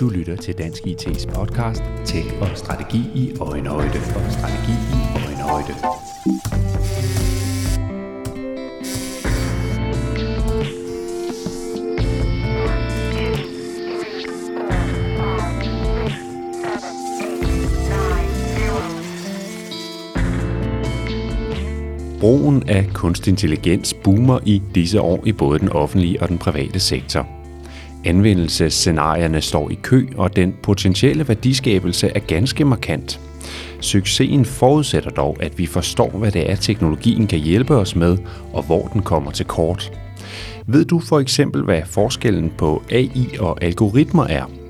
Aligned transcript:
Du 0.00 0.08
lytter 0.08 0.36
til 0.36 0.58
Dansk 0.58 0.82
IT's 0.82 1.34
podcast 1.34 1.82
Tech 2.04 2.26
og 2.40 2.48
Strategi 2.54 2.98
i 3.14 3.36
Øjenhøjde 3.40 3.98
og 4.16 4.32
Strategi 4.32 4.72
i 4.72 5.00
Øjenhøjde. 5.26 5.74
Brugen 22.20 22.68
af 22.68 22.86
kunstig 22.94 23.30
intelligens 23.30 23.94
boomer 23.94 24.38
i 24.46 24.62
disse 24.74 25.00
år 25.00 25.22
i 25.26 25.32
både 25.32 25.58
den 25.58 25.68
offentlige 25.68 26.22
og 26.22 26.28
den 26.28 26.38
private 26.38 26.80
sektor. 26.80 27.43
Anvendelsesscenarierne 28.04 29.40
står 29.40 29.70
i 29.70 29.78
kø, 29.82 30.06
og 30.16 30.36
den 30.36 30.54
potentielle 30.62 31.28
værdiskabelse 31.28 32.08
er 32.14 32.20
ganske 32.20 32.64
markant. 32.64 33.20
Succesen 33.80 34.44
forudsætter 34.44 35.10
dog, 35.10 35.36
at 35.40 35.58
vi 35.58 35.66
forstår, 35.66 36.10
hvad 36.10 36.32
det 36.32 36.50
er, 36.50 36.56
teknologien 36.56 37.26
kan 37.26 37.38
hjælpe 37.38 37.76
os 37.76 37.96
med, 37.96 38.18
og 38.52 38.62
hvor 38.62 38.86
den 38.86 39.02
kommer 39.02 39.30
til 39.30 39.46
kort. 39.46 39.92
Ved 40.66 40.84
du 40.84 41.00
for 41.00 41.20
eksempel, 41.20 41.62
hvad 41.62 41.82
forskellen 41.86 42.52
på 42.58 42.82
AI 42.90 43.28
og 43.40 43.64
algoritmer 43.64 44.26
er? 44.26 44.63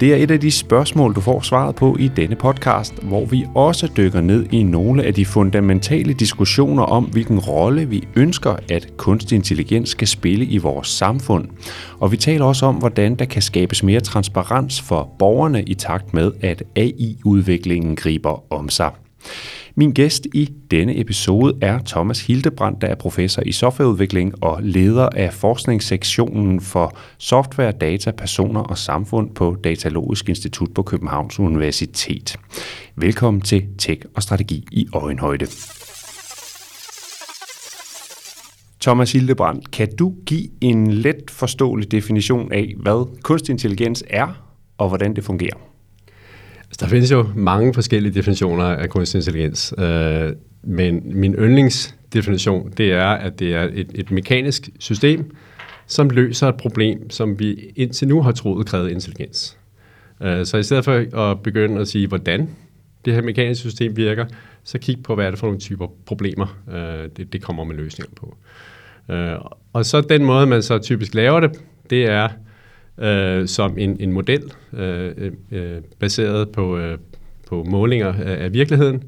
Det 0.00 0.12
er 0.12 0.16
et 0.16 0.30
af 0.30 0.40
de 0.40 0.50
spørgsmål, 0.50 1.14
du 1.14 1.20
får 1.20 1.40
svaret 1.40 1.74
på 1.74 1.96
i 1.98 2.08
denne 2.08 2.36
podcast, 2.36 3.02
hvor 3.02 3.24
vi 3.24 3.46
også 3.54 3.88
dykker 3.96 4.20
ned 4.20 4.46
i 4.52 4.62
nogle 4.62 5.04
af 5.04 5.14
de 5.14 5.26
fundamentale 5.26 6.12
diskussioner 6.12 6.82
om, 6.82 7.04
hvilken 7.04 7.38
rolle 7.38 7.88
vi 7.88 8.08
ønsker, 8.16 8.56
at 8.70 8.96
kunstig 8.96 9.36
intelligens 9.36 9.88
skal 9.88 10.08
spille 10.08 10.44
i 10.44 10.58
vores 10.58 10.88
samfund. 10.88 11.48
Og 12.00 12.12
vi 12.12 12.16
taler 12.16 12.44
også 12.44 12.66
om, 12.66 12.74
hvordan 12.74 13.14
der 13.14 13.24
kan 13.24 13.42
skabes 13.42 13.82
mere 13.82 14.00
transparens 14.00 14.80
for 14.80 15.10
borgerne 15.18 15.62
i 15.62 15.74
takt 15.74 16.14
med, 16.14 16.32
at 16.40 16.62
AI-udviklingen 16.76 17.96
griber 17.96 18.52
om 18.52 18.68
sig. 18.68 18.90
Min 19.74 19.92
gæst 19.92 20.26
i 20.34 20.52
denne 20.70 21.00
episode 21.00 21.54
er 21.60 21.78
Thomas 21.86 22.26
Hildebrand, 22.26 22.80
der 22.80 22.86
er 22.86 22.94
professor 22.94 23.42
i 23.46 23.52
softwareudvikling 23.52 24.44
og 24.44 24.62
leder 24.62 25.08
af 25.08 25.32
forskningssektionen 25.32 26.60
for 26.60 26.96
software, 27.18 27.72
data, 27.72 28.10
personer 28.10 28.60
og 28.60 28.78
samfund 28.78 29.34
på 29.34 29.56
Datalogisk 29.64 30.28
Institut 30.28 30.74
på 30.74 30.82
Københavns 30.82 31.38
Universitet. 31.40 32.36
Velkommen 32.96 33.40
til 33.40 33.66
Tech 33.78 34.02
og 34.14 34.22
Strategi 34.22 34.66
i 34.72 34.88
Øjenhøjde. 34.92 35.46
Thomas 38.80 39.12
Hildebrand, 39.12 39.62
kan 39.72 39.96
du 39.96 40.14
give 40.26 40.48
en 40.60 40.92
let 40.92 41.30
forståelig 41.30 41.90
definition 41.90 42.52
af, 42.52 42.74
hvad 42.76 43.22
kunstig 43.22 43.52
intelligens 43.52 44.04
er 44.10 44.44
og 44.78 44.88
hvordan 44.88 45.16
det 45.16 45.24
fungerer? 45.24 45.67
Der 46.80 46.86
findes 46.86 47.10
jo 47.10 47.26
mange 47.34 47.74
forskellige 47.74 48.14
definitioner 48.14 48.64
af 48.64 48.88
kunstig 48.88 49.18
intelligens, 49.18 49.74
øh, 49.78 50.32
men 50.62 51.02
min 51.04 51.34
yndlingsdefinition, 51.34 52.72
det 52.76 52.92
er, 52.92 53.08
at 53.08 53.38
det 53.38 53.54
er 53.54 53.68
et, 53.72 53.90
et 53.94 54.10
mekanisk 54.10 54.68
system, 54.78 55.36
som 55.86 56.10
løser 56.10 56.48
et 56.48 56.56
problem, 56.56 57.10
som 57.10 57.38
vi 57.38 57.72
indtil 57.76 58.08
nu 58.08 58.22
har 58.22 58.32
troet 58.32 58.66
krævede 58.66 58.92
intelligens. 58.92 59.58
Øh, 60.22 60.46
så 60.46 60.56
i 60.56 60.62
stedet 60.62 60.84
for 60.84 61.30
at 61.30 61.42
begynde 61.42 61.80
at 61.80 61.88
sige, 61.88 62.06
hvordan 62.06 62.48
det 63.04 63.14
her 63.14 63.22
mekaniske 63.22 63.70
system 63.70 63.96
virker, 63.96 64.26
så 64.64 64.78
kig 64.78 65.02
på, 65.02 65.14
hvad 65.14 65.26
er 65.26 65.30
det 65.30 65.38
for 65.38 65.46
nogle 65.46 65.60
typer 65.60 65.86
problemer, 66.06 66.58
øh, 66.72 67.08
det, 67.16 67.32
det 67.32 67.42
kommer 67.42 67.64
med 67.64 67.76
løsninger 67.76 68.14
på. 68.16 68.36
Øh, 69.14 69.36
og 69.72 69.86
så 69.86 70.00
den 70.00 70.24
måde, 70.24 70.46
man 70.46 70.62
så 70.62 70.78
typisk 70.78 71.14
laver 71.14 71.40
det, 71.40 71.50
det 71.90 72.04
er 72.04 72.28
øh, 73.00 73.48
som 73.48 73.78
en, 73.78 73.96
en 74.00 74.12
model 74.12 74.52
øh, 74.72 75.32
øh, 75.50 75.82
baseret 75.98 76.48
på, 76.48 76.78
øh, 76.78 76.98
på 77.48 77.64
målinger 77.64 78.12
af, 78.12 78.44
af 78.44 78.52
virkeligheden, 78.52 79.04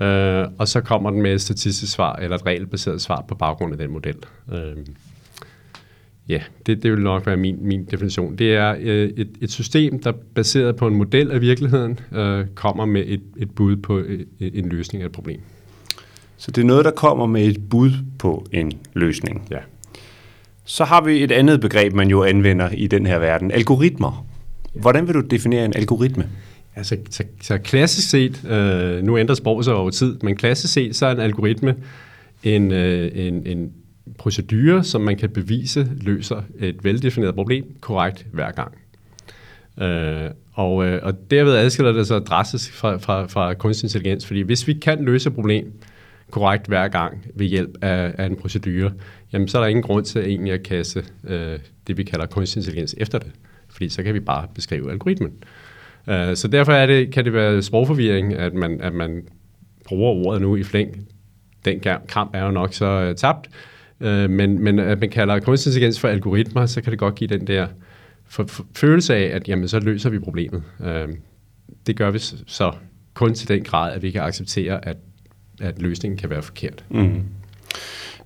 øh, 0.00 0.46
og 0.58 0.68
så 0.68 0.80
kommer 0.80 1.10
den 1.10 1.22
med 1.22 1.34
et 1.34 1.40
statistisk 1.40 1.92
svar 1.92 2.16
eller 2.16 2.36
et 2.36 2.46
regelbaseret 2.46 3.00
svar 3.00 3.24
på 3.28 3.34
baggrund 3.34 3.72
af 3.72 3.78
den 3.78 3.90
model. 3.90 4.16
Øh, 4.52 4.76
ja, 6.28 6.42
det, 6.66 6.82
det 6.82 6.92
vil 6.92 7.00
nok 7.00 7.26
være 7.26 7.36
min, 7.36 7.58
min 7.60 7.84
definition. 7.84 8.36
Det 8.36 8.54
er 8.54 8.76
øh, 8.80 9.10
et, 9.16 9.28
et 9.40 9.50
system, 9.50 10.02
der 10.02 10.12
baseret 10.34 10.76
på 10.76 10.86
en 10.86 10.94
model 10.94 11.30
af 11.30 11.40
virkeligheden 11.40 11.98
øh, 12.12 12.46
kommer 12.54 12.84
med 12.84 13.04
et, 13.06 13.22
et 13.36 13.50
bud 13.50 13.76
på 13.76 13.98
et, 13.98 14.26
en 14.40 14.68
løsning 14.68 15.02
af 15.02 15.06
et 15.06 15.12
problem. 15.12 15.40
Så 16.36 16.50
det 16.50 16.62
er 16.62 16.66
noget, 16.66 16.84
der 16.84 16.90
kommer 16.90 17.26
med 17.26 17.46
et 17.46 17.68
bud 17.70 17.90
på 18.18 18.46
en 18.52 18.72
løsning? 18.94 19.48
Ja. 19.50 19.58
Så 20.70 20.84
har 20.84 21.00
vi 21.00 21.24
et 21.24 21.32
andet 21.32 21.60
begreb, 21.60 21.92
man 21.92 22.08
jo 22.08 22.24
anvender 22.24 22.70
i 22.72 22.86
den 22.86 23.06
her 23.06 23.18
verden. 23.18 23.50
Algoritmer. 23.50 24.26
Hvordan 24.74 25.06
vil 25.06 25.14
du 25.14 25.20
definere 25.20 25.64
en 25.64 25.72
algoritme? 25.76 26.28
Altså, 26.76 26.96
så, 27.10 27.24
så 27.42 27.58
klassisk 27.58 28.10
set, 28.10 28.44
øh, 28.50 29.02
nu 29.02 29.18
ændrer 29.18 29.34
sproget 29.34 29.64
sig 29.64 29.74
over 29.74 29.90
tid, 29.90 30.18
men 30.22 30.36
klassisk 30.36 30.72
set, 30.72 30.96
så 30.96 31.06
er 31.06 31.12
en 31.12 31.20
algoritme 31.20 31.76
en, 32.42 32.72
øh, 32.72 33.10
en, 33.14 33.46
en 33.46 33.72
procedure, 34.18 34.84
som 34.84 35.00
man 35.00 35.16
kan 35.16 35.30
bevise 35.30 35.88
løser 36.00 36.42
et 36.58 36.84
veldefineret 36.84 37.34
problem 37.34 37.64
korrekt 37.80 38.26
hver 38.32 38.50
gang. 38.50 38.72
Øh, 39.80 40.30
og, 40.52 40.86
øh, 40.86 41.00
og 41.02 41.30
derved 41.30 41.56
adskiller 41.56 41.92
det 41.92 42.06
sig 42.06 42.26
drastisk 42.26 42.72
fra, 42.72 42.96
fra, 42.96 43.26
fra 43.26 43.54
kunstig 43.54 43.86
intelligens, 43.86 44.26
fordi 44.26 44.40
hvis 44.40 44.66
vi 44.66 44.72
kan 44.72 45.04
løse 45.04 45.28
et 45.28 45.34
problem 45.34 45.72
korrekt 46.30 46.66
hver 46.66 46.88
gang 46.88 47.26
ved 47.34 47.46
hjælp 47.46 47.78
af, 47.82 48.14
af 48.18 48.26
en 48.26 48.36
procedure, 48.36 48.92
jamen 49.32 49.48
så 49.48 49.58
er 49.58 49.62
der 49.62 49.68
ingen 49.68 49.82
grund 49.82 50.04
til 50.04 50.20
egentlig 50.20 50.52
at 50.52 50.62
kaste 50.62 51.04
øh, 51.24 51.58
det, 51.86 51.96
vi 51.96 52.02
kalder 52.02 52.26
kunstig 52.26 52.60
intelligens 52.60 52.94
efter 52.98 53.18
det. 53.18 53.32
Fordi 53.68 53.88
så 53.88 54.02
kan 54.02 54.14
vi 54.14 54.20
bare 54.20 54.48
beskrive 54.54 54.90
algoritmen. 54.90 55.32
Øh, 56.08 56.36
så 56.36 56.48
derfor 56.48 56.72
er 56.72 56.86
det, 56.86 57.12
kan 57.12 57.24
det 57.24 57.32
være 57.32 57.62
sprogforvirring, 57.62 58.34
at 58.34 58.54
man, 58.54 58.80
at 58.80 58.92
man 58.92 59.22
bruger 59.84 60.26
ordet 60.26 60.42
nu 60.42 60.56
i 60.56 60.62
flæng. 60.62 61.08
Den 61.64 61.80
kamp 62.08 62.30
er 62.34 62.44
jo 62.44 62.50
nok 62.50 62.74
så 62.74 62.86
øh, 62.86 63.14
tabt. 63.14 63.50
øh, 64.00 64.30
men, 64.30 64.62
men 64.62 64.78
at 64.78 65.00
man 65.00 65.10
kalder 65.10 65.40
kunstig 65.40 65.70
intelligens 65.70 66.00
for 66.00 66.08
algoritmer, 66.08 66.66
så 66.66 66.82
kan 66.82 66.90
det 66.90 66.98
godt 66.98 67.14
give 67.14 67.28
den 67.28 67.46
der 67.46 67.66
for, 68.26 68.44
for, 68.46 68.66
følelse 68.76 69.14
af, 69.14 69.36
at 69.36 69.48
jamen, 69.48 69.68
så 69.68 69.80
løser 69.80 70.10
vi 70.10 70.18
problemet. 70.18 70.62
Øh, 70.84 71.08
det 71.86 71.96
gør 71.96 72.10
vi 72.10 72.18
så 72.46 72.72
kun 73.14 73.34
til 73.34 73.48
den 73.48 73.64
grad, 73.64 73.92
at 73.92 74.02
vi 74.02 74.10
kan 74.10 74.22
acceptere, 74.22 74.84
at, 74.88 74.96
at 75.60 75.82
løsningen 75.82 76.18
kan 76.18 76.30
være 76.30 76.42
forkert. 76.42 76.84
Mm. 76.90 77.22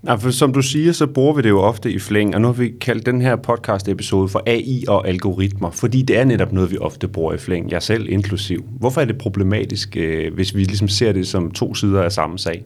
Nej, 0.03 0.19
for 0.19 0.31
som 0.31 0.53
du 0.53 0.63
siger, 0.63 0.93
så 0.93 1.07
bruger 1.07 1.35
vi 1.35 1.43
det 1.43 1.49
jo 1.49 1.61
ofte 1.61 1.93
i 1.93 1.99
flæng, 1.99 2.35
og 2.35 2.41
nu 2.41 2.47
har 2.47 2.53
vi 2.53 2.73
kaldt 2.81 3.07
den 3.07 3.21
her 3.21 3.37
podcast-episode 3.37 4.29
for 4.29 4.43
AI 4.47 4.85
og 4.89 5.09
algoritmer, 5.09 5.71
fordi 5.71 6.03
det 6.03 6.19
er 6.19 6.25
netop 6.25 6.53
noget, 6.53 6.71
vi 6.71 6.79
ofte 6.79 7.09
bruger 7.09 7.35
i 7.35 7.39
flæng, 7.39 7.71
jeg 7.71 7.83
selv 7.83 8.09
inklusiv. 8.09 8.65
Hvorfor 8.79 9.01
er 9.01 9.05
det 9.05 9.19
problematisk, 9.19 9.97
øh, 9.97 10.35
hvis 10.35 10.57
vi 10.57 10.65
ligesom 10.65 10.89
ser 10.89 11.13
det 11.13 11.27
som 11.27 11.51
to 11.51 11.75
sider 11.75 12.03
af 12.03 12.13
samme 12.13 12.39
sag? 12.39 12.65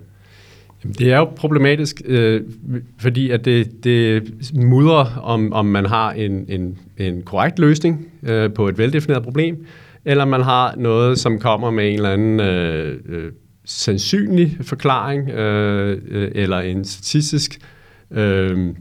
Det 0.98 1.12
er 1.12 1.18
jo 1.18 1.24
problematisk, 1.24 2.02
øh, 2.04 2.42
fordi 3.00 3.30
at 3.30 3.44
det, 3.44 3.84
det 3.84 4.32
mudrer, 4.54 5.20
om, 5.22 5.52
om 5.52 5.66
man 5.66 5.86
har 5.86 6.12
en, 6.12 6.44
en, 6.48 6.78
en 6.96 7.22
korrekt 7.22 7.58
løsning 7.58 8.08
øh, 8.22 8.52
på 8.52 8.68
et 8.68 8.78
veldefineret 8.78 9.22
problem, 9.22 9.66
eller 10.04 10.24
man 10.24 10.40
har 10.40 10.74
noget, 10.76 11.18
som 11.18 11.38
kommer 11.38 11.70
med 11.70 11.88
en 11.88 11.94
eller 11.94 12.10
anden 12.10 12.40
øh, 12.40 13.32
sandsynlig 13.68 14.58
forklaring 14.60 15.30
øh, 15.30 16.30
eller 16.34 16.58
en 16.58 16.84
statistisk 16.84 17.58
øh, 18.10 18.74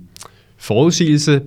forudsigelse 0.57 1.41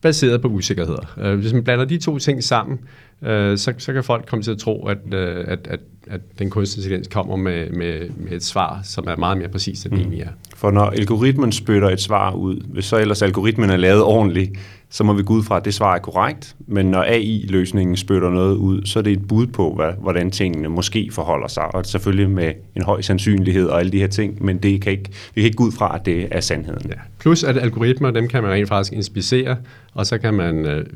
baseret 0.00 0.42
på 0.42 0.48
usikkerheder. 0.48 1.14
Øh, 1.20 1.38
hvis 1.38 1.52
man 1.52 1.64
blander 1.64 1.84
de 1.84 1.98
to 1.98 2.18
ting 2.18 2.44
sammen, 2.44 2.78
øh, 3.24 3.58
så, 3.58 3.74
så 3.78 3.92
kan 3.92 4.04
folk 4.04 4.26
komme 4.26 4.42
til 4.42 4.50
at 4.50 4.58
tro, 4.58 4.86
at, 4.86 4.98
øh, 5.12 5.44
at, 5.48 5.66
at, 5.70 5.80
at 6.06 6.20
den 6.38 6.50
kunstig 6.50 6.78
intelligens 6.78 7.08
kommer 7.08 7.36
med, 7.36 7.70
med, 7.70 8.08
med 8.16 8.32
et 8.32 8.44
svar, 8.44 8.80
som 8.84 9.04
er 9.08 9.16
meget 9.16 9.38
mere 9.38 9.48
præcist, 9.48 9.84
end 9.84 9.92
mm. 9.92 9.98
det 9.98 10.02
egentlig 10.02 10.20
er. 10.20 10.30
For 10.56 10.70
når 10.70 10.84
algoritmen 10.84 11.52
spytter 11.52 11.90
et 11.90 12.00
svar 12.00 12.34
ud, 12.34 12.60
hvis 12.60 12.84
så 12.84 12.96
ellers 12.96 13.22
algoritmen 13.22 13.70
er 13.70 13.76
lavet 13.76 14.02
ordentligt, 14.02 14.52
så 14.90 15.04
må 15.04 15.12
vi 15.12 15.22
gå 15.22 15.34
ud 15.34 15.42
fra, 15.42 15.56
at 15.56 15.64
det 15.64 15.74
svar 15.74 15.94
er 15.94 15.98
korrekt. 15.98 16.56
Men 16.66 16.86
når 16.86 17.02
AI-løsningen 17.02 17.96
spytter 17.96 18.30
noget 18.30 18.56
ud, 18.56 18.82
så 18.84 18.98
er 18.98 19.02
det 19.02 19.12
et 19.12 19.28
bud 19.28 19.46
på, 19.46 19.74
hvad, 19.74 19.92
hvordan 20.00 20.30
tingene 20.30 20.68
måske 20.68 21.08
forholder 21.12 21.48
sig. 21.48 21.74
Og 21.74 21.86
selvfølgelig 21.86 22.30
med 22.30 22.52
en 22.76 22.82
høj 22.82 23.00
sandsynlighed 23.00 23.66
og 23.66 23.80
alle 23.80 23.92
de 23.92 23.98
her 23.98 24.06
ting, 24.06 24.44
men 24.44 24.58
det 24.58 24.82
kan 24.82 24.92
ikke, 24.92 25.10
vi 25.34 25.40
kan 25.40 25.44
ikke 25.44 25.56
gå 25.56 25.64
ud 25.64 25.72
fra, 25.72 25.94
at 25.94 26.06
det 26.06 26.28
er 26.30 26.40
sandheden. 26.40 26.88
Ja. 26.88 26.94
Plus 27.18 27.44
at 27.44 27.58
algoritmer, 27.58 28.10
dem 28.10 28.28
kan 28.28 28.42
man 28.42 28.52
rent 28.52 28.68
faktisk 28.68 28.92
inspicere, 28.92 29.56
og 29.94 30.06
så 30.06 30.18
kan 30.18 30.34
man 30.34 30.66
øh, 30.66 30.86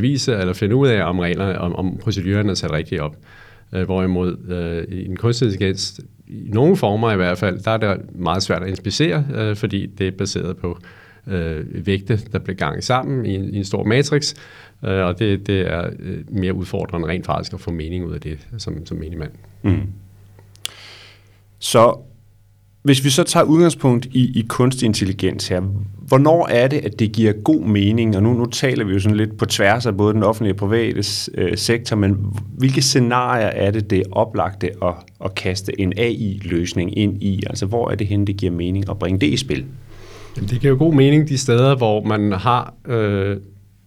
bevise 0.00 0.32
eller 0.32 0.52
finde 0.52 0.76
ud 0.76 0.88
af, 0.88 1.04
om 1.04 1.18
reglerne, 1.18 1.58
om, 1.58 1.76
om 1.76 1.98
procedurerne 2.02 2.50
er 2.50 2.54
sat 2.54 2.72
rigtigt 2.72 3.00
op. 3.00 3.16
Øh, 3.74 3.84
hvorimod 3.84 4.36
øh, 4.48 5.06
en 5.06 5.16
kunstig 5.16 5.46
intelligens, 5.46 6.00
i 6.28 6.48
nogle 6.48 6.76
former 6.76 7.12
i 7.12 7.16
hvert 7.16 7.38
fald, 7.38 7.58
der 7.58 7.70
er 7.70 7.76
det 7.76 8.14
meget 8.14 8.42
svært 8.42 8.62
at 8.62 8.68
inspicere, 8.68 9.26
øh, 9.34 9.56
fordi 9.56 9.86
det 9.86 10.08
er 10.08 10.12
baseret 10.18 10.56
på 10.56 10.78
øh, 11.26 11.86
vægte, 11.86 12.20
der 12.32 12.38
bliver 12.38 12.56
ganget 12.56 12.84
sammen 12.84 13.26
i 13.26 13.34
en, 13.34 13.54
i 13.54 13.56
en 13.56 13.64
stor 13.64 13.84
matrix, 13.84 14.34
øh, 14.84 14.90
og 14.90 15.18
det, 15.18 15.46
det 15.46 15.60
er 15.60 15.90
øh, 15.98 16.18
mere 16.28 16.54
udfordrende 16.54 17.08
rent 17.08 17.26
faktisk 17.26 17.52
at 17.52 17.60
få 17.60 17.70
mening 17.70 18.04
ud 18.04 18.14
af 18.14 18.20
det 18.20 18.38
som, 18.58 18.86
som 18.86 18.96
menigmand. 18.96 19.32
Mm. 19.62 19.82
Så 21.58 21.98
hvis 22.86 23.04
vi 23.04 23.10
så 23.10 23.22
tager 23.22 23.44
udgangspunkt 23.44 24.06
i, 24.06 24.38
i 24.38 24.44
kunstig 24.48 24.86
intelligens 24.86 25.48
her, 25.48 25.60
hvornår 26.08 26.46
er 26.46 26.68
det, 26.68 26.76
at 26.76 26.98
det 26.98 27.12
giver 27.12 27.32
god 27.32 27.60
mening, 27.60 28.16
og 28.16 28.22
nu, 28.22 28.32
nu 28.32 28.46
taler 28.46 28.84
vi 28.84 28.92
jo 28.92 29.00
sådan 29.00 29.16
lidt 29.16 29.38
på 29.38 29.46
tværs 29.46 29.86
af 29.86 29.96
både 29.96 30.14
den 30.14 30.22
offentlige 30.22 30.54
og 30.54 30.56
private 30.56 31.04
øh, 31.34 31.56
sektor, 31.56 31.96
men 31.96 32.16
hvilke 32.58 32.82
scenarier 32.82 33.46
er 33.46 33.70
det, 33.70 33.90
det 33.90 33.98
er 33.98 34.02
oplagte 34.12 34.70
at, 34.82 34.94
at 35.24 35.34
kaste 35.34 35.80
en 35.80 35.92
AI-løsning 35.96 36.98
ind 36.98 37.22
i? 37.22 37.42
Altså 37.46 37.66
hvor 37.66 37.90
er 37.90 37.94
det 37.94 38.06
hen, 38.06 38.26
det 38.26 38.36
giver 38.36 38.52
mening 38.52 38.90
at 38.90 38.98
bringe 38.98 39.20
det 39.20 39.26
i 39.26 39.36
spil? 39.36 39.64
Jamen, 40.36 40.50
det 40.50 40.60
giver 40.60 40.72
jo 40.72 40.78
god 40.78 40.94
mening 40.94 41.28
de 41.28 41.38
steder, 41.38 41.76
hvor 41.76 42.04
man 42.04 42.32
har 42.32 42.74
øh, 42.88 43.36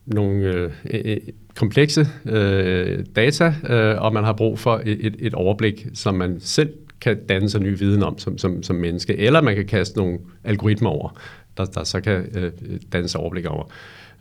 nogle 0.05 0.39
øh, 0.39 0.71
øh, 0.93 1.17
komplekse 1.55 2.07
øh, 2.25 3.05
data, 3.15 3.53
øh, 3.69 4.01
og 4.01 4.13
man 4.13 4.23
har 4.23 4.33
brug 4.33 4.59
for 4.59 4.81
et, 4.85 5.05
et, 5.05 5.15
et 5.19 5.33
overblik, 5.33 5.87
som 5.93 6.15
man 6.15 6.37
selv 6.39 6.69
kan 7.01 7.25
danne 7.29 7.49
sig 7.49 7.61
ny 7.61 7.77
viden 7.79 8.03
om 8.03 8.17
som, 8.17 8.37
som, 8.37 8.63
som 8.63 8.75
menneske, 8.75 9.17
eller 9.17 9.41
man 9.41 9.55
kan 9.55 9.65
kaste 9.65 9.97
nogle 9.97 10.19
algoritmer 10.43 10.89
over, 10.89 11.19
der, 11.57 11.65
der 11.65 11.83
så 11.83 12.01
kan 12.01 12.25
øh, 12.35 12.51
danne 12.93 13.07
sig 13.07 13.21
overblik 13.21 13.45
over. 13.45 13.71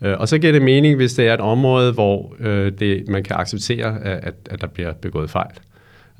Øh, 0.03 0.19
og 0.19 0.29
så 0.29 0.39
giver 0.39 0.53
det 0.53 0.63
mening, 0.63 0.97
hvis 0.97 1.15
det 1.15 1.29
er 1.29 1.35
et 1.35 1.41
område, 1.41 1.93
hvor 1.93 2.37
øh, 2.41 2.73
det, 2.79 3.09
man 3.09 3.23
kan 3.23 3.37
acceptere, 3.37 4.05
at, 4.05 4.35
at 4.51 4.61
der 4.61 4.67
bliver 4.67 4.93
begået 4.93 5.31
fejl. 5.31 5.53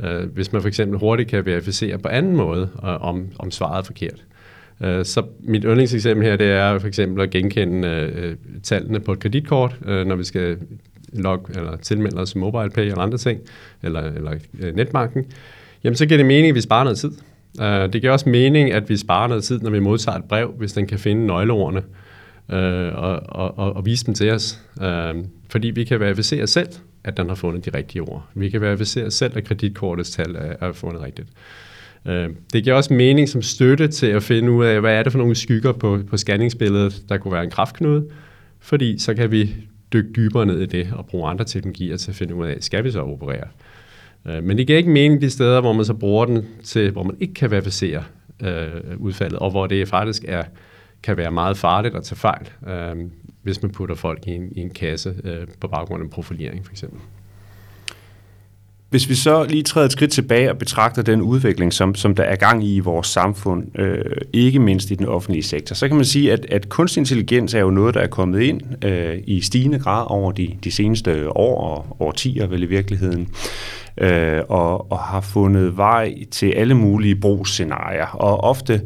Øh, 0.05 0.33
hvis 0.35 0.53
man 0.53 0.63
for 0.63 0.69
eksempel 0.69 0.99
hurtigt 0.99 1.29
kan 1.29 1.47
verificere 1.47 1.99
på 1.99 2.09
anden 2.09 2.37
måde, 2.37 2.71
øh, 2.85 3.03
om, 3.03 3.29
om 3.39 3.51
svaret 3.51 3.79
er 3.79 3.83
forkert. 3.83 4.25
Øh, 4.81 5.05
så 5.05 5.23
mit 5.41 5.65
yndlingseksempel 5.65 6.27
her, 6.27 6.37
det 6.37 6.47
er 6.47 6.79
for 6.79 6.89
eksempel 6.89 7.23
at 7.23 7.31
genkende 7.31 7.89
øh, 7.89 8.37
tallene 8.63 9.01
på 9.01 9.13
et 9.13 9.19
kreditkort, 9.19 9.77
øh, 9.87 10.07
når 10.07 10.17
vi 10.17 10.25
skal 10.25 10.59
log, 11.13 11.47
eller 11.55 11.77
tilmelde 11.77 12.21
os 12.21 12.37
MobilePay 12.37 12.83
eller 12.83 12.99
andre 12.99 13.19
ting, 13.19 13.41
eller, 13.83 14.01
eller 14.01 14.33
øh, 14.61 14.77
netbanken. 14.77 15.27
Jamen, 15.85 15.97
så 15.97 16.07
giver 16.07 16.19
det 16.19 16.27
mening, 16.27 16.49
at 16.49 16.55
vi 16.55 16.61
sparer 16.61 16.85
noget 16.85 16.99
tid. 16.99 17.11
Uh, 17.61 17.93
det 17.93 18.01
giver 18.01 18.13
også 18.13 18.29
mening, 18.29 18.73
at 18.73 18.89
vi 18.89 18.97
sparer 18.97 19.29
noget 19.29 19.45
tid, 19.45 19.61
når 19.61 19.71
vi 19.71 19.79
modtager 19.79 20.19
et 20.19 20.25
brev, 20.25 20.55
hvis 20.59 20.73
den 20.73 20.87
kan 20.87 20.99
finde 20.99 21.27
nøgleordene 21.27 21.83
uh, 22.49 22.55
og, 23.05 23.21
og, 23.29 23.59
og, 23.59 23.77
og 23.77 23.87
vise 23.87 24.07
dem 24.07 24.15
til 24.15 24.31
os. 24.31 24.61
Uh, 24.77 25.25
fordi 25.51 25.69
vi 25.69 25.85
kan 25.85 26.01
verificere 26.01 26.47
selv, 26.47 26.69
at 27.05 27.17
den 27.17 27.29
har 27.29 27.35
fundet 27.35 27.65
de 27.65 27.79
rigtige 27.79 28.03
ord. 28.03 28.25
Vi 28.35 28.49
kan 28.49 28.61
verificere 28.61 29.11
selv, 29.11 29.37
at 29.37 29.45
kreditkortets 29.45 30.11
tal 30.11 30.37
er, 30.37 30.67
er 30.67 30.73
fundet 30.73 31.03
rigtigt. 31.03 31.29
Det 32.53 32.65
giver 32.65 32.75
også 32.75 32.95
mening 32.95 33.29
som 33.29 33.43
støtte 33.43 33.89
til 33.89 34.07
at 34.07 34.23
finde 34.23 34.51
ud 34.51 34.65
af, 34.65 34.81
hvad 34.81 34.95
er 34.95 35.03
det 35.03 35.13
for 35.13 35.19
nogle 35.19 35.35
skygger 35.35 35.73
på, 35.73 36.01
på 36.11 36.17
scanningsbilledet, 36.17 37.03
der 37.09 37.17
kunne 37.17 37.33
være 37.33 37.45
en 37.45 37.51
kraftknude, 37.51 38.09
fordi 38.61 38.99
så 38.99 39.15
kan 39.15 39.31
vi 39.31 39.55
dykke 39.93 40.11
dybere 40.17 40.47
ned 40.47 40.61
i 40.61 40.67
det 40.67 40.89
og 40.93 41.07
bruge 41.07 41.29
andre 41.29 41.45
teknologier 41.45 41.97
til 41.97 42.11
at 42.11 42.15
finde 42.15 42.35
ud 42.35 42.47
af, 42.47 42.57
skal 42.61 42.85
vi 42.85 42.91
så 42.91 43.01
operere. 43.01 43.47
Øh, 44.27 44.43
men 44.43 44.59
det 44.59 44.67
giver 44.67 44.79
ikke 44.79 44.91
mening 44.91 45.21
de 45.21 45.31
steder, 45.31 45.61
hvor 45.61 45.73
man 45.73 45.85
så 45.85 45.95
bruger 45.95 46.25
den 46.25 46.47
til, 46.65 46.91
hvor 46.91 47.03
man 47.03 47.17
ikke 47.21 47.35
kan 47.35 47.51
verificere 47.51 48.05
øh, 48.43 48.97
udfaldet, 48.97 49.39
og 49.39 49.51
hvor 49.51 49.67
det 49.67 49.89
faktisk 49.89 50.25
er, 50.29 50.43
kan 51.03 51.17
være 51.17 51.31
meget 51.31 51.57
farligt 51.57 51.97
at 51.97 52.03
tage 52.03 52.17
fejl, 52.17 52.49
øh, 52.69 52.97
hvis 53.43 53.63
man 53.63 53.71
putter 53.71 53.95
folk 53.95 54.27
i 54.27 54.31
en, 54.31 54.53
i 54.53 54.61
en 54.61 54.71
kasse 54.71 55.15
øh, 55.25 55.47
på 55.61 55.69
baggrund 55.69 56.03
af 56.03 56.05
en 56.05 56.11
profilering 56.11 56.67
for 56.67 56.73
eksempel. 56.73 57.01
Hvis 58.91 59.09
vi 59.09 59.15
så 59.15 59.45
lige 59.45 59.63
træder 59.63 59.87
et 59.87 59.93
skridt 59.93 60.13
tilbage 60.13 60.51
og 60.51 60.59
betragter 60.59 61.03
den 61.03 61.23
udvikling, 61.23 61.73
som, 61.73 61.95
som 61.95 62.15
der 62.15 62.23
er 62.23 62.37
gang 62.37 62.65
i 62.65 62.75
i 62.75 62.81
vores 62.81 63.07
samfund, 63.07 63.79
øh, 63.79 64.05
ikke 64.33 64.59
mindst 64.59 64.91
i 64.91 64.95
den 64.95 65.07
offentlige 65.07 65.43
sektor, 65.43 65.75
så 65.75 65.89
kan 65.89 65.97
man 65.97 66.05
sige, 66.05 66.33
at, 66.33 66.47
at 66.51 66.69
kunstig 66.69 67.01
intelligens 67.01 67.55
er 67.55 67.61
jo 67.61 67.71
noget, 67.71 67.95
der 67.95 68.01
er 68.01 68.07
kommet 68.07 68.41
ind 68.41 68.85
øh, 68.85 69.19
i 69.27 69.41
stigende 69.41 69.79
grad 69.79 70.05
over 70.09 70.33
de, 70.33 70.57
de 70.65 70.71
seneste 70.71 71.37
år 71.37 71.61
og 71.61 71.97
årtier 72.01 72.47
vel 72.47 72.63
i 72.63 72.67
virkeligheden 72.67 73.29
øh, 74.01 74.41
og, 74.49 74.93
og 74.93 74.99
har 74.99 75.21
fundet 75.21 75.77
vej 75.77 76.15
til 76.31 76.53
alle 76.53 76.75
mulige 76.75 77.17
brugsscenarier. 77.17 78.07
Og 78.07 78.45
ofte 78.45 78.81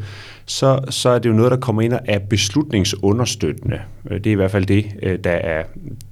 så, 0.46 0.80
så 0.90 1.08
er 1.08 1.18
det 1.18 1.28
jo 1.28 1.34
noget, 1.34 1.50
der 1.50 1.56
kommer 1.56 1.82
ind 1.82 1.92
og 1.92 2.00
er 2.04 2.18
beslutningsunderstøttende. 2.18 3.80
Øh, 4.10 4.18
det 4.18 4.26
er 4.26 4.30
i 4.30 4.34
hvert 4.34 4.50
fald 4.50 4.66
det, 4.66 4.86
øh, 5.02 5.18
der 5.24 5.30
er, 5.30 5.64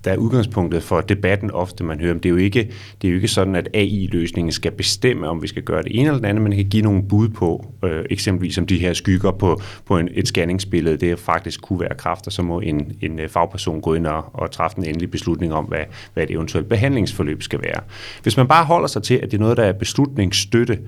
der 0.04 0.12
er 0.12 0.16
udgangspunktet 0.16 0.82
for 0.82 1.00
debatten 1.00 1.50
ofte, 1.50 1.84
man 1.84 2.00
hører 2.00 2.14
om. 2.14 2.20
Det 2.20 2.28
er 2.28 2.30
jo 2.30 2.36
ikke, 2.36 2.70
det 3.02 3.08
er 3.08 3.12
jo 3.12 3.16
ikke 3.16 3.28
sådan, 3.28 3.56
at 3.56 3.68
AI-løsningen 3.74 4.52
skal 4.52 4.72
bestemme, 4.72 5.28
om 5.28 5.42
vi 5.42 5.48
skal 5.48 5.62
gøre 5.62 5.82
det 5.82 5.98
ene 5.98 6.08
eller 6.08 6.20
det 6.20 6.28
andet, 6.28 6.42
men 6.42 6.52
kan 6.52 6.68
give 6.68 6.82
nogle 6.82 7.02
bud 7.02 7.28
på, 7.28 7.66
øh, 7.84 8.04
eksempelvis 8.10 8.58
om 8.58 8.66
de 8.66 8.78
her 8.78 8.92
skygger 8.92 9.30
på, 9.30 9.60
på 9.86 9.98
en, 9.98 10.08
et 10.12 10.28
scanningsbillede, 10.28 10.96
det 10.96 11.18
faktisk 11.18 11.62
kunne 11.62 11.80
være 11.80 11.94
kræfter, 11.98 12.30
så 12.30 12.42
må 12.42 12.60
en, 12.60 12.92
en 13.00 13.18
øh, 13.18 13.28
fagperson 13.28 13.80
gå 13.80 13.94
ind 13.94 14.06
og, 14.06 14.24
og 14.32 14.50
træffe 14.50 14.78
en 14.78 14.84
endelig 14.84 15.10
beslutning 15.10 15.52
om, 15.54 15.64
hvad, 15.64 15.84
hvad 16.14 16.22
et 16.22 16.30
eventuelt 16.30 16.68
behandlingsforløb 16.68 17.42
skal 17.42 17.62
være. 17.62 17.80
Hvis 18.22 18.36
man 18.36 18.48
bare 18.48 18.64
holder 18.64 18.88
sig 18.88 19.02
til, 19.02 19.14
at 19.14 19.30
det 19.30 19.34
er 19.34 19.40
noget, 19.40 19.56
der 19.56 19.64
er 19.64 19.72
beslutningsstøtte, 19.72 20.78